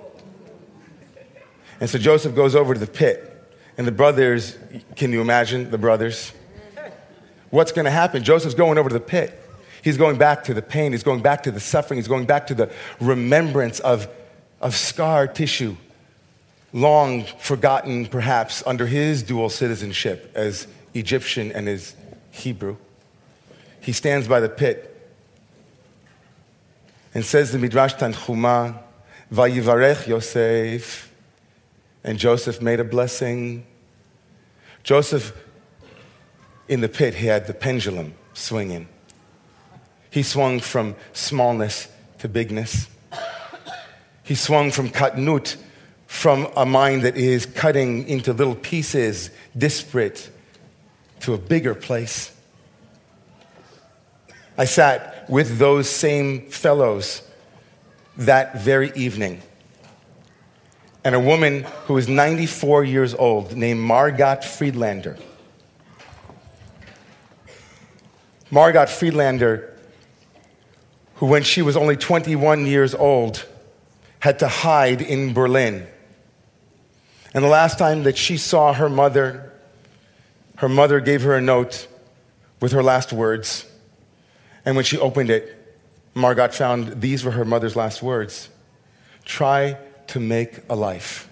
And 1.79 1.89
so 1.89 1.97
Joseph 1.97 2.35
goes 2.35 2.55
over 2.55 2.73
to 2.73 2.79
the 2.79 2.87
pit. 2.87 3.33
And 3.77 3.85
the 3.85 3.91
brothers, 3.91 4.57
can 4.95 5.11
you 5.11 5.21
imagine 5.21 5.69
the 5.69 5.77
brothers? 5.77 6.31
What's 7.49 7.71
going 7.71 7.85
to 7.85 7.91
happen? 7.91 8.23
Joseph's 8.23 8.55
going 8.55 8.77
over 8.77 8.89
to 8.89 8.93
the 8.93 8.99
pit. 8.99 9.43
He's 9.83 9.97
going 9.97 10.17
back 10.17 10.43
to 10.45 10.53
the 10.53 10.61
pain. 10.61 10.91
He's 10.91 11.03
going 11.03 11.21
back 11.21 11.43
to 11.43 11.51
the 11.51 11.59
suffering. 11.59 11.97
He's 11.97 12.07
going 12.07 12.25
back 12.25 12.47
to 12.47 12.55
the 12.55 12.71
remembrance 12.99 13.79
of, 13.79 14.09
of 14.59 14.75
scar 14.75 15.27
tissue, 15.27 15.77
long 16.73 17.23
forgotten 17.39 18.07
perhaps 18.07 18.63
under 18.65 18.87
his 18.87 19.23
dual 19.23 19.49
citizenship 19.49 20.31
as 20.35 20.67
Egyptian 20.93 21.51
and 21.51 21.69
as 21.69 21.95
Hebrew. 22.31 22.77
He 23.79 23.93
stands 23.93 24.27
by 24.27 24.39
the 24.39 24.49
pit 24.49 24.93
and 27.13 27.23
says 27.23 27.51
the 27.51 27.59
Midrash 27.59 27.93
Tanchuma, 27.93 28.79
Vayivarech 29.31 30.07
Yosef, 30.07 31.11
and 32.07 32.17
Joseph 32.17 32.61
made 32.61 32.79
a 32.79 32.85
blessing. 32.85 33.65
Joseph, 34.81 35.33
in 36.69 36.79
the 36.79 36.87
pit, 36.87 37.15
he 37.15 37.27
had 37.27 37.47
the 37.47 37.53
pendulum 37.53 38.13
swinging. 38.33 38.87
He 40.09 40.23
swung 40.23 40.61
from 40.61 40.95
smallness 41.11 41.89
to 42.19 42.29
bigness. 42.29 42.87
He 44.23 44.35
swung 44.35 44.71
from 44.71 44.89
katnut, 44.89 45.57
from 46.05 46.47
a 46.55 46.65
mind 46.65 47.01
that 47.01 47.17
is 47.17 47.45
cutting 47.45 48.07
into 48.07 48.31
little 48.31 48.55
pieces, 48.55 49.29
disparate, 49.57 50.29
to 51.19 51.33
a 51.33 51.37
bigger 51.37 51.75
place. 51.75 52.33
I 54.57 54.63
sat 54.63 55.29
with 55.29 55.57
those 55.57 55.89
same 55.89 56.49
fellows 56.49 57.21
that 58.15 58.61
very 58.61 58.93
evening 58.95 59.41
and 61.03 61.15
a 61.15 61.19
woman 61.19 61.63
who 61.85 61.93
was 61.93 62.07
94 62.07 62.83
years 62.83 63.13
old 63.13 63.55
named 63.55 63.79
Margot 63.79 64.41
Friedlander. 64.41 65.17
Margot 68.49 68.85
Friedlander, 68.85 69.77
who 71.15 71.25
when 71.25 71.43
she 71.43 71.61
was 71.61 71.75
only 71.75 71.97
21 71.97 72.65
years 72.65 72.95
old, 72.95 73.45
had 74.19 74.39
to 74.39 74.47
hide 74.47 75.01
in 75.01 75.33
Berlin. 75.33 75.85
And 77.33 77.43
the 77.43 77.49
last 77.49 77.77
time 77.77 78.03
that 78.03 78.17
she 78.17 78.37
saw 78.37 78.73
her 78.73 78.89
mother, 78.89 79.51
her 80.57 80.69
mother 80.69 80.99
gave 80.99 81.21
her 81.23 81.35
a 81.35 81.41
note 81.41 81.87
with 82.59 82.71
her 82.71 82.81
last 82.81 83.13
words. 83.13 83.65
And 84.65 84.75
when 84.75 84.85
she 84.85 84.97
opened 84.97 85.29
it, 85.29 85.53
Margot 86.13 86.49
found 86.49 87.01
these 87.01 87.23
were 87.23 87.31
her 87.31 87.45
mother's 87.45 87.75
last 87.75 88.01
words 88.01 88.49
Try 89.23 89.77
to 90.07 90.19
make 90.19 90.59
a 90.69 90.75
life. 90.75 91.29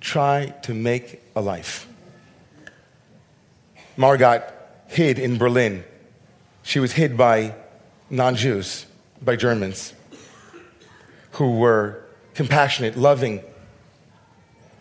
Try 0.00 0.54
to 0.62 0.74
make 0.74 1.22
a 1.36 1.40
life. 1.40 1.86
Margot 3.96 4.42
hid 4.88 5.18
in 5.18 5.38
Berlin. 5.38 5.84
She 6.62 6.80
was 6.80 6.92
hid 6.92 7.16
by 7.16 7.54
non 8.10 8.36
Jews, 8.36 8.86
by 9.20 9.36
Germans, 9.36 9.94
who 11.32 11.52
were 11.52 12.04
compassionate, 12.34 12.96
loving. 12.96 13.42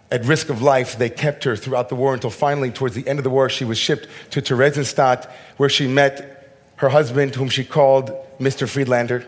At 0.10 0.25
risk 0.25 0.50
of 0.50 0.62
life, 0.62 0.98
they 0.98 1.10
kept 1.10 1.46
her 1.46 1.55
throughout 1.55 1.88
the 1.88 1.96
war 1.96 2.13
until 2.13 2.29
finally, 2.29 2.70
towards 2.70 2.96
the 2.96 3.08
end 3.08 3.17
of 3.20 3.24
the 3.24 3.29
war, 3.29 3.48
she 3.50 3.63
was 3.63 3.77
shipped 3.77 4.08
to 4.31 4.41
Theresienstadt, 4.41 5.29
where 5.55 5.70
she 5.70 5.88
met 5.88 6.41
her 6.77 6.89
husband, 6.89 7.36
whom 7.36 7.48
she 7.48 7.63
called 7.63 8.12
Mr. 8.39 8.67
Friedlander. 8.67 9.25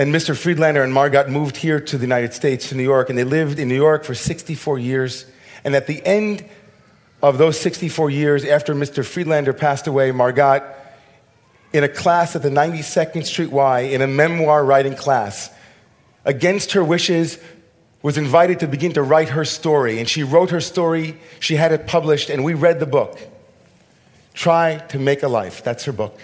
And 0.00 0.14
Mr. 0.14 0.34
Friedlander 0.34 0.82
and 0.82 0.94
Margot 0.94 1.28
moved 1.28 1.58
here 1.58 1.78
to 1.78 1.98
the 1.98 2.04
United 2.04 2.32
States, 2.32 2.70
to 2.70 2.74
New 2.74 2.82
York, 2.82 3.10
and 3.10 3.18
they 3.18 3.24
lived 3.24 3.58
in 3.58 3.68
New 3.68 3.76
York 3.76 4.02
for 4.02 4.14
64 4.14 4.78
years. 4.78 5.26
And 5.62 5.76
at 5.76 5.86
the 5.86 6.02
end 6.06 6.42
of 7.22 7.36
those 7.36 7.60
64 7.60 8.08
years, 8.08 8.42
after 8.46 8.74
Mr. 8.74 9.04
Friedlander 9.04 9.52
passed 9.52 9.86
away, 9.86 10.10
Margot, 10.10 10.64
in 11.74 11.84
a 11.84 11.88
class 11.88 12.34
at 12.34 12.40
the 12.40 12.48
92nd 12.48 13.26
Street 13.26 13.50
Y, 13.50 13.80
in 13.80 14.00
a 14.00 14.06
memoir 14.06 14.64
writing 14.64 14.94
class, 14.94 15.50
against 16.24 16.72
her 16.72 16.82
wishes, 16.82 17.38
was 18.00 18.16
invited 18.16 18.60
to 18.60 18.66
begin 18.66 18.94
to 18.94 19.02
write 19.02 19.28
her 19.28 19.44
story. 19.44 19.98
And 19.98 20.08
she 20.08 20.22
wrote 20.22 20.48
her 20.48 20.62
story, 20.62 21.18
she 21.40 21.56
had 21.56 21.72
it 21.72 21.86
published, 21.86 22.30
and 22.30 22.42
we 22.42 22.54
read 22.54 22.80
the 22.80 22.86
book. 22.86 23.18
Try 24.32 24.78
to 24.78 24.98
Make 24.98 25.22
a 25.22 25.28
Life. 25.28 25.62
That's 25.62 25.84
her 25.84 25.92
book. 25.92 26.18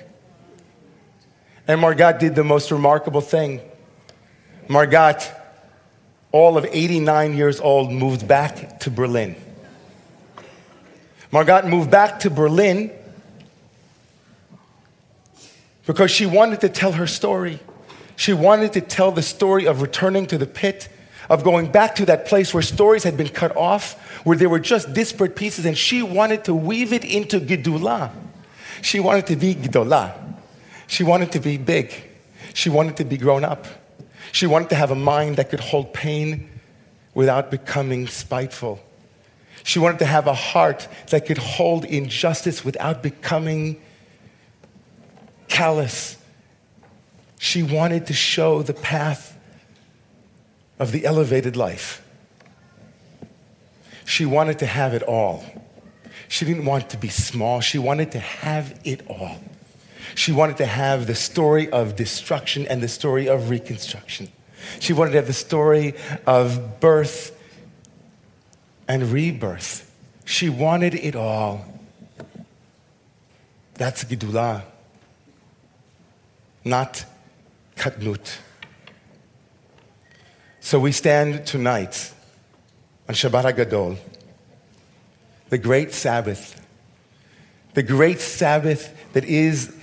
And 1.69 1.81
Margot 1.81 2.19
did 2.19 2.35
the 2.35 2.45
most 2.45 2.71
remarkable 2.71 3.21
thing. 3.21 3.61
Margot, 4.69 5.19
all 6.33 6.57
of 6.57 6.65
89 6.65 7.37
years 7.37 7.61
old, 7.61 7.93
moved 7.93 8.27
back 8.29 8.81
to 8.81 8.91
Berlin. 8.91 9.37
Margot 11.31 11.67
moved 11.69 11.91
back 11.91 12.21
to 12.21 12.31
Berlin 12.31 12.91
because 15.87 16.11
she 16.11 16.27
wanted 16.27 16.61
to 16.61 16.69
tell 16.69 16.93
her 16.93 17.07
story 17.07 17.61
She 18.17 18.33
wanted 18.33 18.73
to 18.73 18.81
tell 18.81 19.13
the 19.13 19.23
story 19.23 19.67
of 19.67 19.83
returning 19.83 20.27
to 20.29 20.39
the 20.39 20.47
pit, 20.47 20.89
of 21.29 21.45
going 21.45 21.71
back 21.71 21.97
to 21.97 22.07
that 22.07 22.27
place 22.27 22.53
where 22.55 22.63
stories 22.63 23.05
had 23.05 23.17
been 23.17 23.29
cut 23.29 23.55
off, 23.57 23.93
where 24.25 24.37
there 24.37 24.49
were 24.49 24.59
just 24.59 24.95
disparate 24.95 25.37
pieces, 25.37 25.67
and 25.67 25.77
she 25.77 26.03
wanted 26.03 26.45
to 26.45 26.55
weave 26.55 26.93
it 26.93 27.05
into 27.05 27.39
Gedulah. 27.39 28.11
She 28.81 29.01
wanted 29.01 29.27
to 29.27 29.37
be 29.37 29.55
Gedolah. 29.55 30.15
She 30.87 31.05
wanted 31.05 31.33
to 31.33 31.41
be 31.41 31.57
big. 31.57 31.93
She 32.55 32.71
wanted 32.71 32.97
to 32.99 33.05
be 33.05 33.17
grown 33.17 33.45
up. 33.45 33.67
She 34.33 34.47
wanted 34.47 34.71
to 34.71 34.75
have 34.75 34.91
a 34.91 34.97
mind 34.97 35.37
that 35.37 35.51
could 35.51 35.61
hold 35.61 35.93
pain 35.93 36.51
without 37.15 37.51
becoming 37.51 38.07
spiteful. 38.07 38.81
She 39.63 39.79
wanted 39.79 39.99
to 40.01 40.07
have 40.07 40.27
a 40.27 40.35
heart 40.35 40.87
that 41.11 41.27
could 41.27 41.39
hold 41.39 41.85
injustice 41.85 42.65
without 42.65 43.03
becoming 43.03 43.81
callous. 45.49 46.17
She 47.39 47.63
wanted 47.63 48.07
to 48.07 48.13
show 48.13 48.63
the 48.63 48.75
path 48.75 49.37
of 50.79 50.93
the 50.93 51.05
elevated 51.05 51.57
life. 51.57 52.03
She 54.05 54.25
wanted 54.25 54.59
to 54.61 54.67
have 54.67 54.95
it 54.95 55.03
all. 55.03 55.45
She 56.29 56.45
didn't 56.45 56.65
want 56.65 56.91
to 56.91 56.97
be 56.97 57.09
small, 57.09 57.61
she 57.61 57.79
wanted 57.79 58.13
to 58.13 58.19
have 58.19 58.79
it 58.85 59.03
all. 59.09 59.37
She 60.17 60.33
wanted 60.33 60.57
to 60.57 60.67
have 60.67 61.07
the 61.07 61.15
story 61.15 61.69
of 61.69 61.95
destruction 61.95 62.67
and 62.67 62.83
the 62.83 62.89
story 62.89 63.29
of 63.29 63.51
reconstruction. 63.51 64.29
She 64.81 64.95
wanted 64.95 65.11
to 65.11 65.19
have 65.19 65.27
the 65.27 65.35
story 65.35 65.93
of 66.27 66.81
birth 66.81 67.39
and 68.89 69.13
rebirth. 69.13 69.95
She 70.25 70.49
wanted 70.49 70.95
it 70.95 71.15
all. 71.15 71.67
That's 73.75 74.05
Gedulah, 74.05 74.63
not 76.65 77.05
Katnut. 77.77 78.39
So 80.61 80.81
we 80.81 80.93
stand 80.93 81.47
tonight 81.47 82.15
on 83.07 83.15
Shabbat 83.15 83.53
HaGadol, 83.53 83.99
the 85.51 85.59
great 85.59 85.93
Sabbath, 85.93 86.67
the 87.75 87.83
great 87.83 88.21
Sabbath 88.21 89.13
that 89.13 89.25
is 89.25 89.75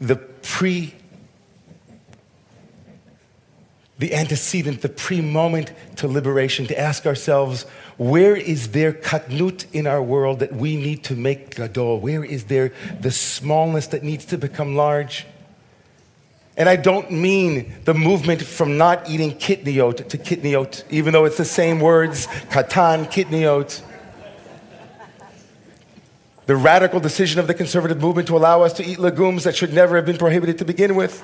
the 0.00 0.16
pre 0.16 0.94
the 3.98 4.14
antecedent, 4.14 4.80
the 4.80 4.88
pre 4.88 5.20
moment 5.20 5.72
to 5.96 6.08
liberation, 6.08 6.66
to 6.66 6.78
ask 6.78 7.06
ourselves, 7.06 7.64
where 7.98 8.34
is 8.34 8.70
there 8.70 8.94
katnut 8.94 9.66
in 9.74 9.86
our 9.86 10.02
world 10.02 10.38
that 10.38 10.54
we 10.54 10.74
need 10.74 11.04
to 11.04 11.14
make 11.14 11.54
gadol? 11.56 12.00
Where 12.00 12.24
is 12.24 12.44
there 12.44 12.72
the 12.98 13.10
smallness 13.10 13.88
that 13.88 14.02
needs 14.02 14.24
to 14.26 14.38
become 14.38 14.74
large? 14.74 15.26
And 16.56 16.66
I 16.66 16.76
don't 16.76 17.10
mean 17.10 17.74
the 17.84 17.92
movement 17.92 18.40
from 18.42 18.78
not 18.78 19.08
eating 19.08 19.32
kitniot 19.32 20.08
to 20.08 20.16
kitniot, 20.16 20.82
even 20.90 21.12
though 21.12 21.26
it's 21.26 21.36
the 21.36 21.44
same 21.44 21.78
words, 21.78 22.26
katan, 22.48 23.04
kitniot. 23.06 23.82
The 26.46 26.56
radical 26.56 26.98
decision 27.00 27.38
of 27.38 27.46
the 27.46 27.54
conservative 27.54 28.00
movement 28.00 28.28
to 28.28 28.36
allow 28.36 28.62
us 28.62 28.72
to 28.74 28.84
eat 28.84 28.98
legumes 28.98 29.44
that 29.44 29.54
should 29.54 29.72
never 29.72 29.96
have 29.96 30.06
been 30.06 30.18
prohibited 30.18 30.58
to 30.58 30.64
begin 30.64 30.96
with. 30.96 31.22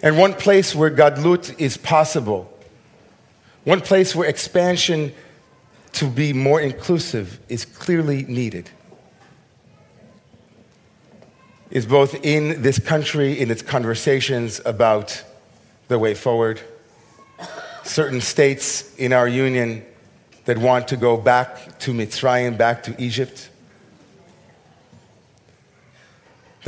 And 0.00 0.16
one 0.16 0.32
place 0.34 0.74
where 0.74 0.90
Gadlut 0.90 1.58
is 1.58 1.76
possible, 1.76 2.50
one 3.64 3.80
place 3.80 4.14
where 4.14 4.28
expansion 4.28 5.12
to 5.92 6.08
be 6.08 6.32
more 6.32 6.60
inclusive 6.60 7.40
is 7.48 7.64
clearly 7.64 8.22
needed, 8.22 8.70
is 11.70 11.84
both 11.84 12.14
in 12.24 12.62
this 12.62 12.78
country, 12.78 13.38
in 13.38 13.50
its 13.50 13.60
conversations 13.60 14.60
about 14.64 15.24
the 15.88 15.98
way 15.98 16.14
forward, 16.14 16.60
certain 17.88 18.20
states 18.20 18.94
in 18.96 19.12
our 19.12 19.26
union 19.26 19.84
that 20.44 20.58
want 20.58 20.88
to 20.88 20.96
go 20.96 21.16
back 21.16 21.78
to 21.80 21.92
Mitzrayim, 21.92 22.56
back 22.56 22.82
to 22.84 22.94
Egypt 23.02 23.50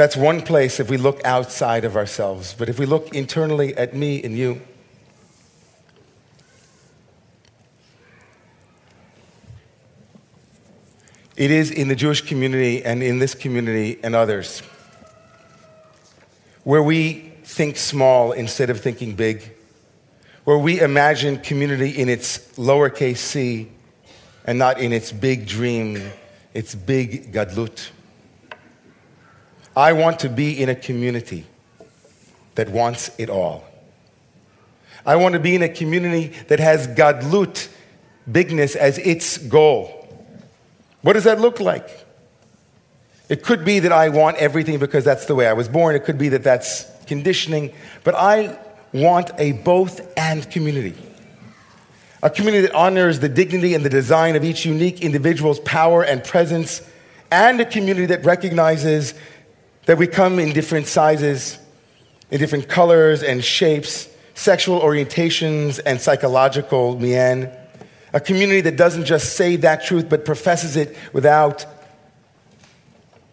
That's 0.00 0.16
one 0.16 0.40
place 0.40 0.80
if 0.80 0.88
we 0.88 0.96
look 0.96 1.20
outside 1.26 1.84
of 1.84 1.94
ourselves. 1.94 2.54
But 2.56 2.70
if 2.70 2.78
we 2.78 2.86
look 2.86 3.14
internally 3.14 3.76
at 3.76 3.94
me 3.94 4.22
and 4.24 4.34
you, 4.34 4.62
it 11.36 11.50
is 11.50 11.70
in 11.70 11.88
the 11.88 11.94
Jewish 11.94 12.22
community 12.22 12.82
and 12.82 13.02
in 13.02 13.18
this 13.18 13.34
community 13.34 13.98
and 14.02 14.14
others 14.14 14.60
where 16.64 16.82
we 16.82 17.34
think 17.44 17.76
small 17.76 18.32
instead 18.32 18.70
of 18.70 18.80
thinking 18.80 19.14
big, 19.14 19.52
where 20.50 20.58
we 20.58 20.80
imagine 20.80 21.38
community 21.38 21.90
in 21.90 22.08
its 22.08 22.38
lowercase 22.56 23.18
c 23.18 23.68
and 24.44 24.58
not 24.58 24.80
in 24.80 24.92
its 24.92 25.12
big 25.12 25.46
dream, 25.46 26.10
its 26.52 26.74
big 26.74 27.32
gadlut. 27.32 27.90
I 29.76 29.92
want 29.92 30.18
to 30.18 30.28
be 30.28 30.60
in 30.60 30.68
a 30.68 30.74
community 30.74 31.46
that 32.56 32.68
wants 32.68 33.12
it 33.16 33.30
all. 33.30 33.64
I 35.06 35.14
want 35.14 35.34
to 35.34 35.38
be 35.38 35.54
in 35.54 35.62
a 35.62 35.68
community 35.68 36.36
that 36.48 36.58
has 36.58 36.88
Gadlut, 36.88 37.68
bigness, 38.28 38.74
as 38.74 38.98
its 38.98 39.38
goal. 39.38 40.04
What 41.02 41.12
does 41.12 41.24
that 41.24 41.40
look 41.40 41.60
like? 41.60 41.88
It 43.28 43.44
could 43.44 43.64
be 43.64 43.78
that 43.78 43.92
I 43.92 44.08
want 44.08 44.36
everything 44.38 44.80
because 44.80 45.04
that's 45.04 45.26
the 45.26 45.36
way 45.36 45.46
I 45.46 45.52
was 45.52 45.68
born. 45.68 45.94
It 45.94 46.02
could 46.02 46.18
be 46.18 46.28
that 46.30 46.42
that's 46.42 46.86
conditioning. 47.06 47.72
But 48.02 48.16
I 48.16 48.58
want 48.92 49.30
a 49.38 49.52
both 49.52 50.00
and 50.16 50.48
community. 50.50 50.94
A 52.22 52.30
community 52.30 52.66
that 52.66 52.74
honors 52.74 53.20
the 53.20 53.28
dignity 53.28 53.74
and 53.74 53.84
the 53.84 53.90
design 53.90 54.36
of 54.36 54.44
each 54.44 54.66
unique 54.66 55.00
individual's 55.00 55.60
power 55.60 56.02
and 56.02 56.22
presence, 56.22 56.82
and 57.30 57.60
a 57.60 57.64
community 57.64 58.06
that 58.06 58.24
recognizes 58.24 59.14
that 59.86 59.96
we 59.96 60.06
come 60.06 60.38
in 60.38 60.52
different 60.52 60.86
sizes, 60.86 61.58
in 62.30 62.38
different 62.38 62.68
colors 62.68 63.22
and 63.22 63.42
shapes, 63.42 64.08
sexual 64.34 64.80
orientations, 64.80 65.80
and 65.84 66.00
psychological 66.00 66.98
mien. 66.98 67.50
A 68.12 68.20
community 68.20 68.60
that 68.62 68.76
doesn't 68.76 69.04
just 69.04 69.36
say 69.36 69.56
that 69.56 69.84
truth, 69.84 70.08
but 70.08 70.24
professes 70.24 70.76
it 70.76 70.96
without 71.12 71.64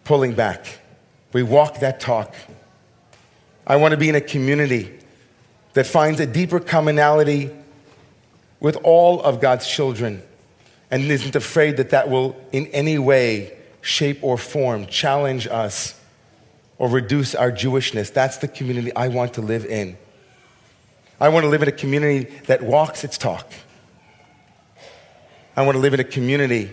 pulling 0.04 0.34
back. 0.34 0.78
We 1.32 1.42
walk 1.42 1.80
that 1.80 2.00
talk. 2.00 2.34
I 3.66 3.76
want 3.76 3.92
to 3.92 3.98
be 3.98 4.08
in 4.08 4.14
a 4.14 4.20
community 4.20 4.98
that 5.74 5.86
finds 5.86 6.20
a 6.20 6.26
deeper 6.26 6.60
commonality 6.60 7.50
with 8.60 8.76
all 8.82 9.22
of 9.22 9.40
God's 9.40 9.66
children 9.66 10.22
and 10.90 11.04
isn't 11.04 11.36
afraid 11.36 11.76
that 11.76 11.90
that 11.90 12.08
will 12.08 12.36
in 12.52 12.66
any 12.68 12.98
way, 12.98 13.56
shape, 13.80 14.18
or 14.22 14.38
form 14.38 14.86
challenge 14.86 15.46
us 15.46 15.98
or 16.78 16.88
reduce 16.88 17.34
our 17.34 17.52
Jewishness. 17.52 18.12
That's 18.12 18.38
the 18.38 18.48
community 18.48 18.94
I 18.94 19.08
want 19.08 19.34
to 19.34 19.40
live 19.40 19.66
in. 19.66 19.96
I 21.20 21.28
want 21.28 21.44
to 21.44 21.48
live 21.48 21.62
in 21.62 21.68
a 21.68 21.72
community 21.72 22.24
that 22.46 22.62
walks 22.62 23.04
its 23.04 23.18
talk. 23.18 23.52
I 25.56 25.62
want 25.62 25.74
to 25.74 25.80
live 25.80 25.94
in 25.94 26.00
a 26.00 26.04
community 26.04 26.72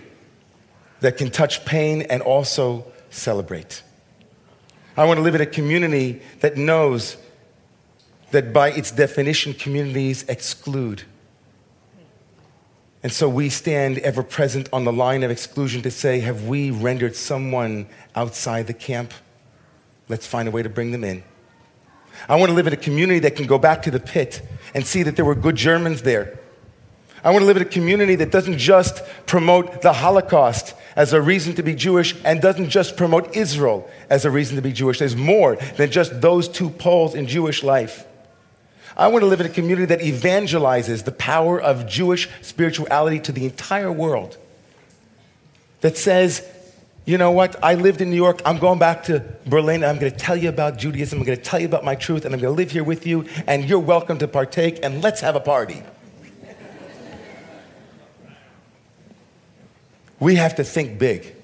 that 1.00 1.16
can 1.16 1.30
touch 1.30 1.64
pain 1.64 2.02
and 2.02 2.22
also 2.22 2.86
celebrate. 3.10 3.82
I 4.96 5.04
want 5.04 5.18
to 5.18 5.22
live 5.22 5.34
in 5.34 5.40
a 5.40 5.46
community 5.46 6.22
that 6.40 6.56
knows 6.56 7.16
that 8.36 8.52
by 8.52 8.70
its 8.70 8.90
definition, 8.90 9.54
communities 9.54 10.22
exclude. 10.28 11.04
And 13.02 13.10
so 13.10 13.30
we 13.30 13.48
stand 13.48 13.96
ever 14.00 14.22
present 14.22 14.68
on 14.74 14.84
the 14.84 14.92
line 14.92 15.22
of 15.22 15.30
exclusion 15.30 15.80
to 15.80 15.90
say, 15.90 16.20
have 16.20 16.44
we 16.44 16.70
rendered 16.70 17.16
someone 17.16 17.86
outside 18.14 18.66
the 18.66 18.74
camp? 18.74 19.14
Let's 20.10 20.26
find 20.26 20.48
a 20.48 20.50
way 20.50 20.62
to 20.62 20.68
bring 20.68 20.90
them 20.90 21.02
in. 21.02 21.24
I 22.28 22.36
want 22.36 22.50
to 22.50 22.54
live 22.54 22.66
in 22.66 22.74
a 22.74 22.76
community 22.76 23.20
that 23.20 23.36
can 23.36 23.46
go 23.46 23.56
back 23.56 23.80
to 23.84 23.90
the 23.90 24.00
pit 24.00 24.42
and 24.74 24.86
see 24.86 25.02
that 25.04 25.16
there 25.16 25.24
were 25.24 25.34
good 25.34 25.56
Germans 25.56 26.02
there. 26.02 26.38
I 27.24 27.30
want 27.30 27.40
to 27.40 27.46
live 27.46 27.56
in 27.56 27.62
a 27.62 27.70
community 27.78 28.16
that 28.16 28.30
doesn't 28.30 28.58
just 28.58 29.02
promote 29.24 29.80
the 29.80 29.94
Holocaust 29.94 30.74
as 30.94 31.14
a 31.14 31.22
reason 31.22 31.54
to 31.54 31.62
be 31.62 31.74
Jewish 31.74 32.14
and 32.22 32.42
doesn't 32.42 32.68
just 32.68 32.98
promote 32.98 33.34
Israel 33.34 33.88
as 34.10 34.26
a 34.26 34.30
reason 34.30 34.56
to 34.56 34.62
be 34.62 34.72
Jewish. 34.72 34.98
There's 34.98 35.16
more 35.16 35.56
than 35.76 35.90
just 35.90 36.20
those 36.20 36.48
two 36.48 36.68
poles 36.68 37.14
in 37.14 37.26
Jewish 37.26 37.62
life. 37.62 38.05
I 38.96 39.08
want 39.08 39.22
to 39.22 39.26
live 39.26 39.40
in 39.40 39.46
a 39.46 39.50
community 39.50 39.86
that 39.86 40.00
evangelizes 40.00 41.04
the 41.04 41.12
power 41.12 41.60
of 41.60 41.86
Jewish 41.86 42.28
spirituality 42.40 43.20
to 43.20 43.32
the 43.32 43.44
entire 43.44 43.92
world. 43.92 44.38
That 45.82 45.96
says 45.98 46.42
you 47.06 47.18
know 47.18 47.30
what? 47.30 47.62
I 47.62 47.74
lived 47.74 48.00
in 48.00 48.10
New 48.10 48.16
York. 48.16 48.42
I'm 48.44 48.58
going 48.58 48.80
back 48.80 49.04
to 49.04 49.24
Berlin. 49.46 49.84
I'm 49.84 50.00
going 50.00 50.10
to 50.10 50.18
tell 50.18 50.34
you 50.34 50.48
about 50.48 50.76
Judaism. 50.76 51.20
I'm 51.20 51.24
going 51.24 51.38
to 51.38 51.42
tell 51.42 51.60
you 51.60 51.66
about 51.66 51.84
my 51.84 51.94
truth, 51.94 52.24
and 52.24 52.34
I'm 52.34 52.40
going 52.40 52.52
to 52.52 52.56
live 52.56 52.72
here 52.72 52.82
with 52.82 53.06
you, 53.06 53.26
and 53.46 53.64
you're 53.64 53.78
welcome 53.78 54.18
to 54.18 54.26
partake, 54.26 54.80
and 54.82 55.04
let's 55.04 55.20
have 55.20 55.36
a 55.36 55.40
party. 55.40 55.84
We 60.18 60.34
have 60.34 60.56
to 60.56 60.64
think 60.64 60.98
big. 60.98 61.36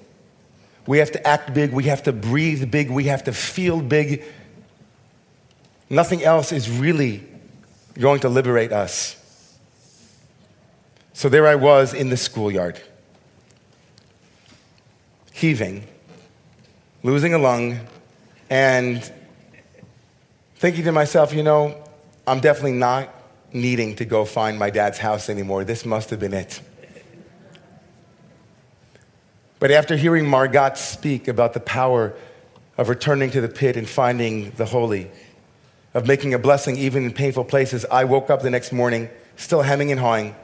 We 0.85 0.97
have 0.97 1.11
to 1.13 1.25
act 1.25 1.53
big. 1.53 1.71
We 1.71 1.85
have 1.85 2.03
to 2.03 2.11
breathe 2.11 2.69
big. 2.69 2.89
We 2.89 3.05
have 3.05 3.23
to 3.23 3.31
feel 3.31 3.79
big. 3.81 4.23
Nothing 5.89 6.23
else 6.23 6.51
is 6.51 6.69
really 6.69 7.23
going 7.97 8.19
to 8.21 8.29
liberate 8.29 8.71
us. 8.71 9.19
So 11.13 11.29
there 11.29 11.47
I 11.47 11.55
was 11.55 11.93
in 11.93 12.09
the 12.09 12.17
schoolyard, 12.17 12.81
heaving, 15.31 15.87
losing 17.03 17.33
a 17.33 17.37
lung, 17.37 17.79
and 18.49 19.11
thinking 20.55 20.83
to 20.85 20.91
myself, 20.91 21.33
you 21.33 21.43
know, 21.43 21.81
I'm 22.25 22.39
definitely 22.39 22.73
not 22.73 23.13
needing 23.53 23.95
to 23.97 24.05
go 24.05 24.25
find 24.25 24.57
my 24.57 24.69
dad's 24.69 24.97
house 24.97 25.29
anymore. 25.29 25.63
This 25.63 25.85
must 25.85 26.09
have 26.09 26.19
been 26.19 26.33
it. 26.33 26.59
But 29.59 29.71
after 29.71 29.95
hearing 29.95 30.27
Margot 30.27 30.73
speak 30.75 31.27
about 31.27 31.53
the 31.53 31.59
power 31.59 32.13
of 32.77 32.89
returning 32.89 33.31
to 33.31 33.39
the 33.39 33.47
pit 33.47 33.77
and 33.77 33.87
finding 33.87 34.51
the 34.51 34.65
holy, 34.65 35.11
of 35.93 36.07
making 36.07 36.33
a 36.33 36.39
blessing 36.39 36.77
even 36.77 37.05
in 37.05 37.13
painful 37.13 37.45
places, 37.45 37.85
I 37.91 38.03
woke 38.03 38.29
up 38.29 38.41
the 38.41 38.49
next 38.49 38.71
morning 38.71 39.09
still 39.35 39.61
hemming 39.61 39.91
and 39.91 39.99
hawing. 39.99 40.35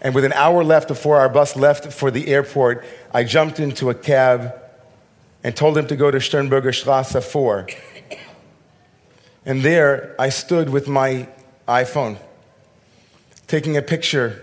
And 0.00 0.14
with 0.14 0.24
an 0.24 0.32
hour 0.34 0.62
left 0.62 0.88
before 0.88 1.18
our 1.18 1.28
bus 1.28 1.56
left 1.56 1.92
for 1.92 2.10
the 2.10 2.28
airport, 2.28 2.84
I 3.12 3.24
jumped 3.24 3.58
into 3.58 3.88
a 3.88 3.94
cab 3.94 4.54
and 5.42 5.56
told 5.56 5.76
him 5.76 5.86
to 5.86 5.96
go 5.96 6.10
to 6.10 6.20
Sternberger 6.20 6.72
Straße 6.72 7.22
4. 7.22 7.66
And 9.46 9.62
there 9.62 10.14
I 10.18 10.30
stood 10.30 10.70
with 10.70 10.88
my 10.88 11.28
iPhone, 11.68 12.18
taking 13.46 13.76
a 13.76 13.82
picture 13.82 14.42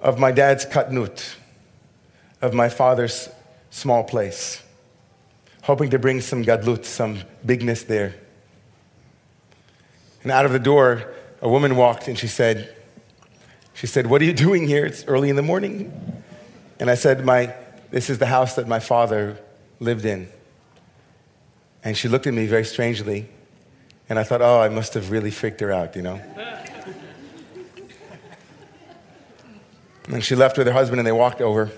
of 0.00 0.18
my 0.18 0.32
dad's 0.32 0.66
katnut, 0.66 1.36
of 2.42 2.52
my 2.52 2.68
father's 2.68 3.28
small 3.70 4.04
place, 4.04 4.62
hoping 5.64 5.88
to 5.88 5.98
bring 5.98 6.20
some 6.20 6.44
gadlut, 6.44 6.84
some 6.84 7.18
bigness 7.44 7.84
there. 7.84 8.14
And 10.22 10.30
out 10.30 10.44
of 10.44 10.52
the 10.52 10.58
door, 10.58 11.14
a 11.40 11.48
woman 11.48 11.76
walked 11.76 12.06
and 12.06 12.18
she 12.18 12.28
said, 12.28 12.74
she 13.72 13.86
said, 13.86 14.06
What 14.06 14.20
are 14.20 14.26
you 14.26 14.32
doing 14.48 14.68
here? 14.68 14.84
It's 14.84 15.04
early 15.06 15.30
in 15.30 15.36
the 15.36 15.42
morning. 15.42 16.22
And 16.78 16.90
I 16.90 16.94
said, 16.94 17.24
my, 17.24 17.54
This 17.90 18.10
is 18.10 18.18
the 18.18 18.26
house 18.26 18.56
that 18.56 18.68
my 18.68 18.78
father 18.78 19.38
lived 19.80 20.04
in. 20.04 20.28
And 21.82 21.96
she 21.96 22.08
looked 22.08 22.26
at 22.26 22.34
me 22.34 22.46
very 22.46 22.64
strangely. 22.64 23.28
And 24.08 24.18
I 24.18 24.22
thought, 24.22 24.42
Oh, 24.42 24.60
I 24.60 24.68
must 24.68 24.92
have 24.94 25.10
really 25.10 25.30
freaked 25.30 25.60
her 25.60 25.72
out, 25.72 25.96
you 25.96 26.02
know? 26.02 26.20
And 30.06 30.22
she 30.22 30.34
left 30.34 30.58
with 30.58 30.66
her 30.66 30.72
husband 30.74 31.00
and 31.00 31.06
they 31.06 31.12
walked 31.12 31.40
over. 31.40 31.70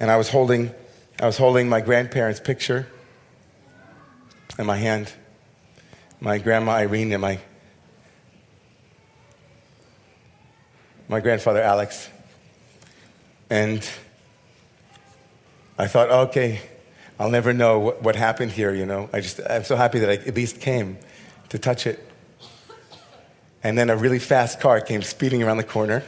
And 0.00 0.10
I 0.10 0.16
was 0.16 0.30
holding, 0.30 0.74
I 1.20 1.26
was 1.26 1.36
holding 1.36 1.68
my 1.68 1.80
grandparents' 1.80 2.40
picture 2.40 2.88
in 4.58 4.66
my 4.66 4.76
hand, 4.76 5.12
my 6.20 6.38
grandma 6.38 6.72
Irene 6.72 7.12
and 7.12 7.22
my, 7.22 7.38
my 11.08 11.20
grandfather 11.20 11.62
Alex. 11.62 12.08
And 13.48 13.88
I 15.78 15.86
thought, 15.86 16.10
okay, 16.10 16.60
I'll 17.20 17.30
never 17.30 17.52
know 17.52 17.78
what, 17.78 18.02
what 18.02 18.16
happened 18.16 18.50
here, 18.50 18.74
you 18.74 18.84
know. 18.84 19.08
I 19.12 19.20
just, 19.20 19.40
I'm 19.48 19.62
so 19.62 19.76
happy 19.76 20.00
that 20.00 20.10
I 20.10 20.14
at 20.14 20.34
least 20.34 20.60
came 20.60 20.98
to 21.50 21.60
touch 21.60 21.86
it. 21.86 22.04
And 23.62 23.78
then 23.78 23.88
a 23.88 23.96
really 23.96 24.18
fast 24.18 24.58
car 24.58 24.80
came 24.80 25.02
speeding 25.02 25.44
around 25.44 25.58
the 25.58 25.64
corner. 25.64 26.02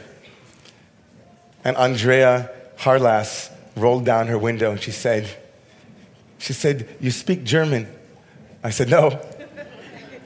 And 1.63 1.77
Andrea 1.77 2.51
Harlas 2.77 3.53
rolled 3.77 4.05
down 4.05 4.27
her 4.27 4.37
window 4.37 4.71
and 4.71 4.81
she 4.81 4.91
said, 4.91 5.29
she 6.37 6.53
said, 6.53 6.87
you 6.99 7.11
speak 7.11 7.43
German? 7.43 7.87
I 8.63 8.69
said, 8.69 8.89
no. 8.89 9.19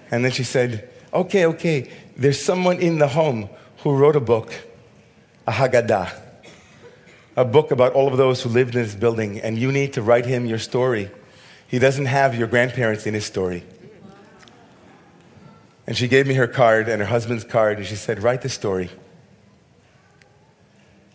And 0.09 0.25
then 0.25 0.31
she 0.31 0.43
said, 0.43 0.89
okay, 1.13 1.45
okay, 1.45 1.89
there's 2.17 2.41
someone 2.41 2.79
in 2.79 2.97
the 2.97 3.07
home 3.07 3.49
who 3.79 3.95
wrote 3.95 4.15
a 4.15 4.21
book, 4.21 4.53
a 5.47 5.51
Haggadah, 5.51 6.11
a 7.37 7.45
book 7.45 7.71
about 7.71 7.93
all 7.93 8.07
of 8.09 8.17
those 8.17 8.41
who 8.41 8.49
lived 8.49 8.75
in 8.75 8.83
this 8.83 8.95
building, 8.95 9.39
and 9.39 9.57
you 9.57 9.71
need 9.71 9.93
to 9.93 10.01
write 10.01 10.25
him 10.25 10.45
your 10.45 10.59
story. 10.59 11.09
He 11.67 11.79
doesn't 11.79 12.07
have 12.07 12.35
your 12.35 12.47
grandparents 12.47 13.07
in 13.07 13.13
his 13.13 13.25
story. 13.25 13.63
And 15.87 15.97
she 15.97 16.07
gave 16.07 16.27
me 16.27 16.33
her 16.35 16.47
card 16.47 16.89
and 16.89 17.01
her 17.01 17.07
husband's 17.07 17.45
card, 17.45 17.77
and 17.77 17.87
she 17.87 17.95
said, 17.95 18.21
write 18.21 18.41
the 18.41 18.49
story. 18.49 18.89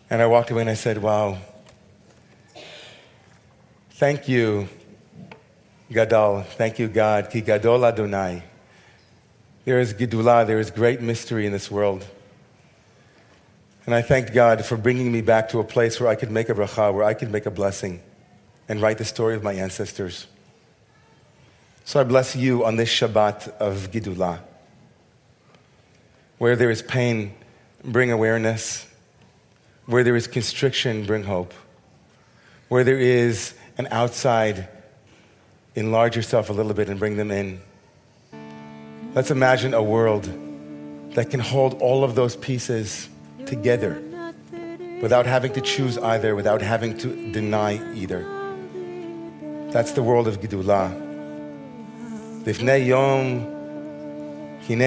And 0.09 0.21
I 0.21 0.25
walked 0.25 0.51
away 0.51 0.61
and 0.61 0.69
I 0.69 0.75
said, 0.75 0.99
Wow, 0.99 1.37
thank 3.97 4.27
you, 4.27 4.69
Gadol. 5.91 6.43
Thank 6.43 6.77
you, 6.77 6.87
God. 6.87 7.31
Ki 7.31 7.41
Gadol 7.41 7.83
Adonai. 7.83 8.43
There 9.65 9.79
is 9.79 9.93
Gidullah, 9.93 10.45
there 10.45 10.59
is 10.59 10.71
great 10.71 11.01
mystery 11.01 11.45
in 11.45 11.51
this 11.51 11.69
world. 11.69 12.05
And 13.85 13.95
I 13.95 14.01
thanked 14.01 14.33
God 14.33 14.63
for 14.63 14.77
bringing 14.77 15.11
me 15.11 15.21
back 15.21 15.49
to 15.49 15.59
a 15.59 15.63
place 15.63 15.99
where 15.99 16.09
I 16.09 16.15
could 16.15 16.29
make 16.29 16.47
a 16.47 16.53
bracha, 16.53 16.93
where 16.93 17.03
I 17.03 17.13
could 17.13 17.31
make 17.31 17.45
a 17.45 17.51
blessing 17.51 18.01
and 18.69 18.81
write 18.81 18.97
the 18.97 19.05
story 19.05 19.35
of 19.35 19.43
my 19.43 19.53
ancestors. 19.53 20.27
So 21.85 21.99
I 21.99 22.03
bless 22.03 22.35
you 22.35 22.63
on 22.65 22.75
this 22.75 22.89
Shabbat 22.89 23.49
of 23.57 23.91
Gidullah. 23.91 24.39
Where 26.37 26.55
there 26.55 26.69
is 26.69 26.81
pain, 26.81 27.33
bring 27.83 28.11
awareness. 28.11 28.85
Where 29.85 30.03
there 30.03 30.15
is 30.15 30.27
constriction, 30.27 31.05
bring 31.05 31.23
hope. 31.23 31.53
Where 32.67 32.83
there 32.83 32.99
is 32.99 33.53
an 33.78 33.88
outside, 33.90 34.68
enlarge 35.74 36.16
yourself 36.16 36.50
a 36.50 36.52
little 36.52 36.74
bit 36.74 36.88
and 36.88 36.98
bring 36.98 37.16
them 37.16 37.30
in. 37.30 37.60
Let's 39.14 39.30
imagine 39.30 39.74
a 39.74 39.82
world 39.82 40.28
that 41.14 41.30
can 41.30 41.40
hold 41.40 41.80
all 41.80 42.04
of 42.04 42.14
those 42.14 42.36
pieces 42.36 43.08
together 43.46 44.02
without 45.02 45.26
having 45.26 45.52
to 45.52 45.60
choose 45.60 45.98
either, 45.98 46.34
without 46.34 46.62
having 46.62 46.96
to 46.98 47.32
deny 47.32 47.72
either. 47.94 48.24
That's 49.70 49.92
the 49.92 50.02
world 50.02 50.28
of 50.28 50.40
Gidullah. 50.40 50.90
לפני 52.46 52.76
יום, 52.76 53.44
הנה, 54.68 54.84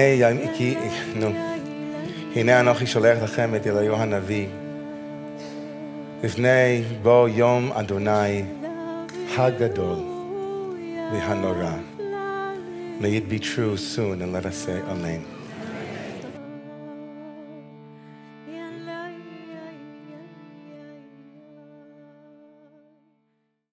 כי, 0.56 0.74
נו, 1.14 1.30
הנה 2.36 2.60
אנוכי 2.60 2.86
שולח 2.86 3.22
לכם 3.22 3.54
את 3.54 3.66
אליהו 3.66 3.96
הנביא. 3.96 4.46
לפני 6.22 6.82
בוא 7.02 7.28
יום 7.28 7.72
אדוני 7.72 8.42
Haggadol, 9.31 10.03
Lihanora. 11.13 11.79
May 12.99 13.15
it 13.15 13.29
be 13.29 13.39
true 13.39 13.77
soon, 13.77 14.21
and 14.21 14.33
let 14.33 14.45
us 14.45 14.57
say 14.57 14.81
Amen. 14.81 15.25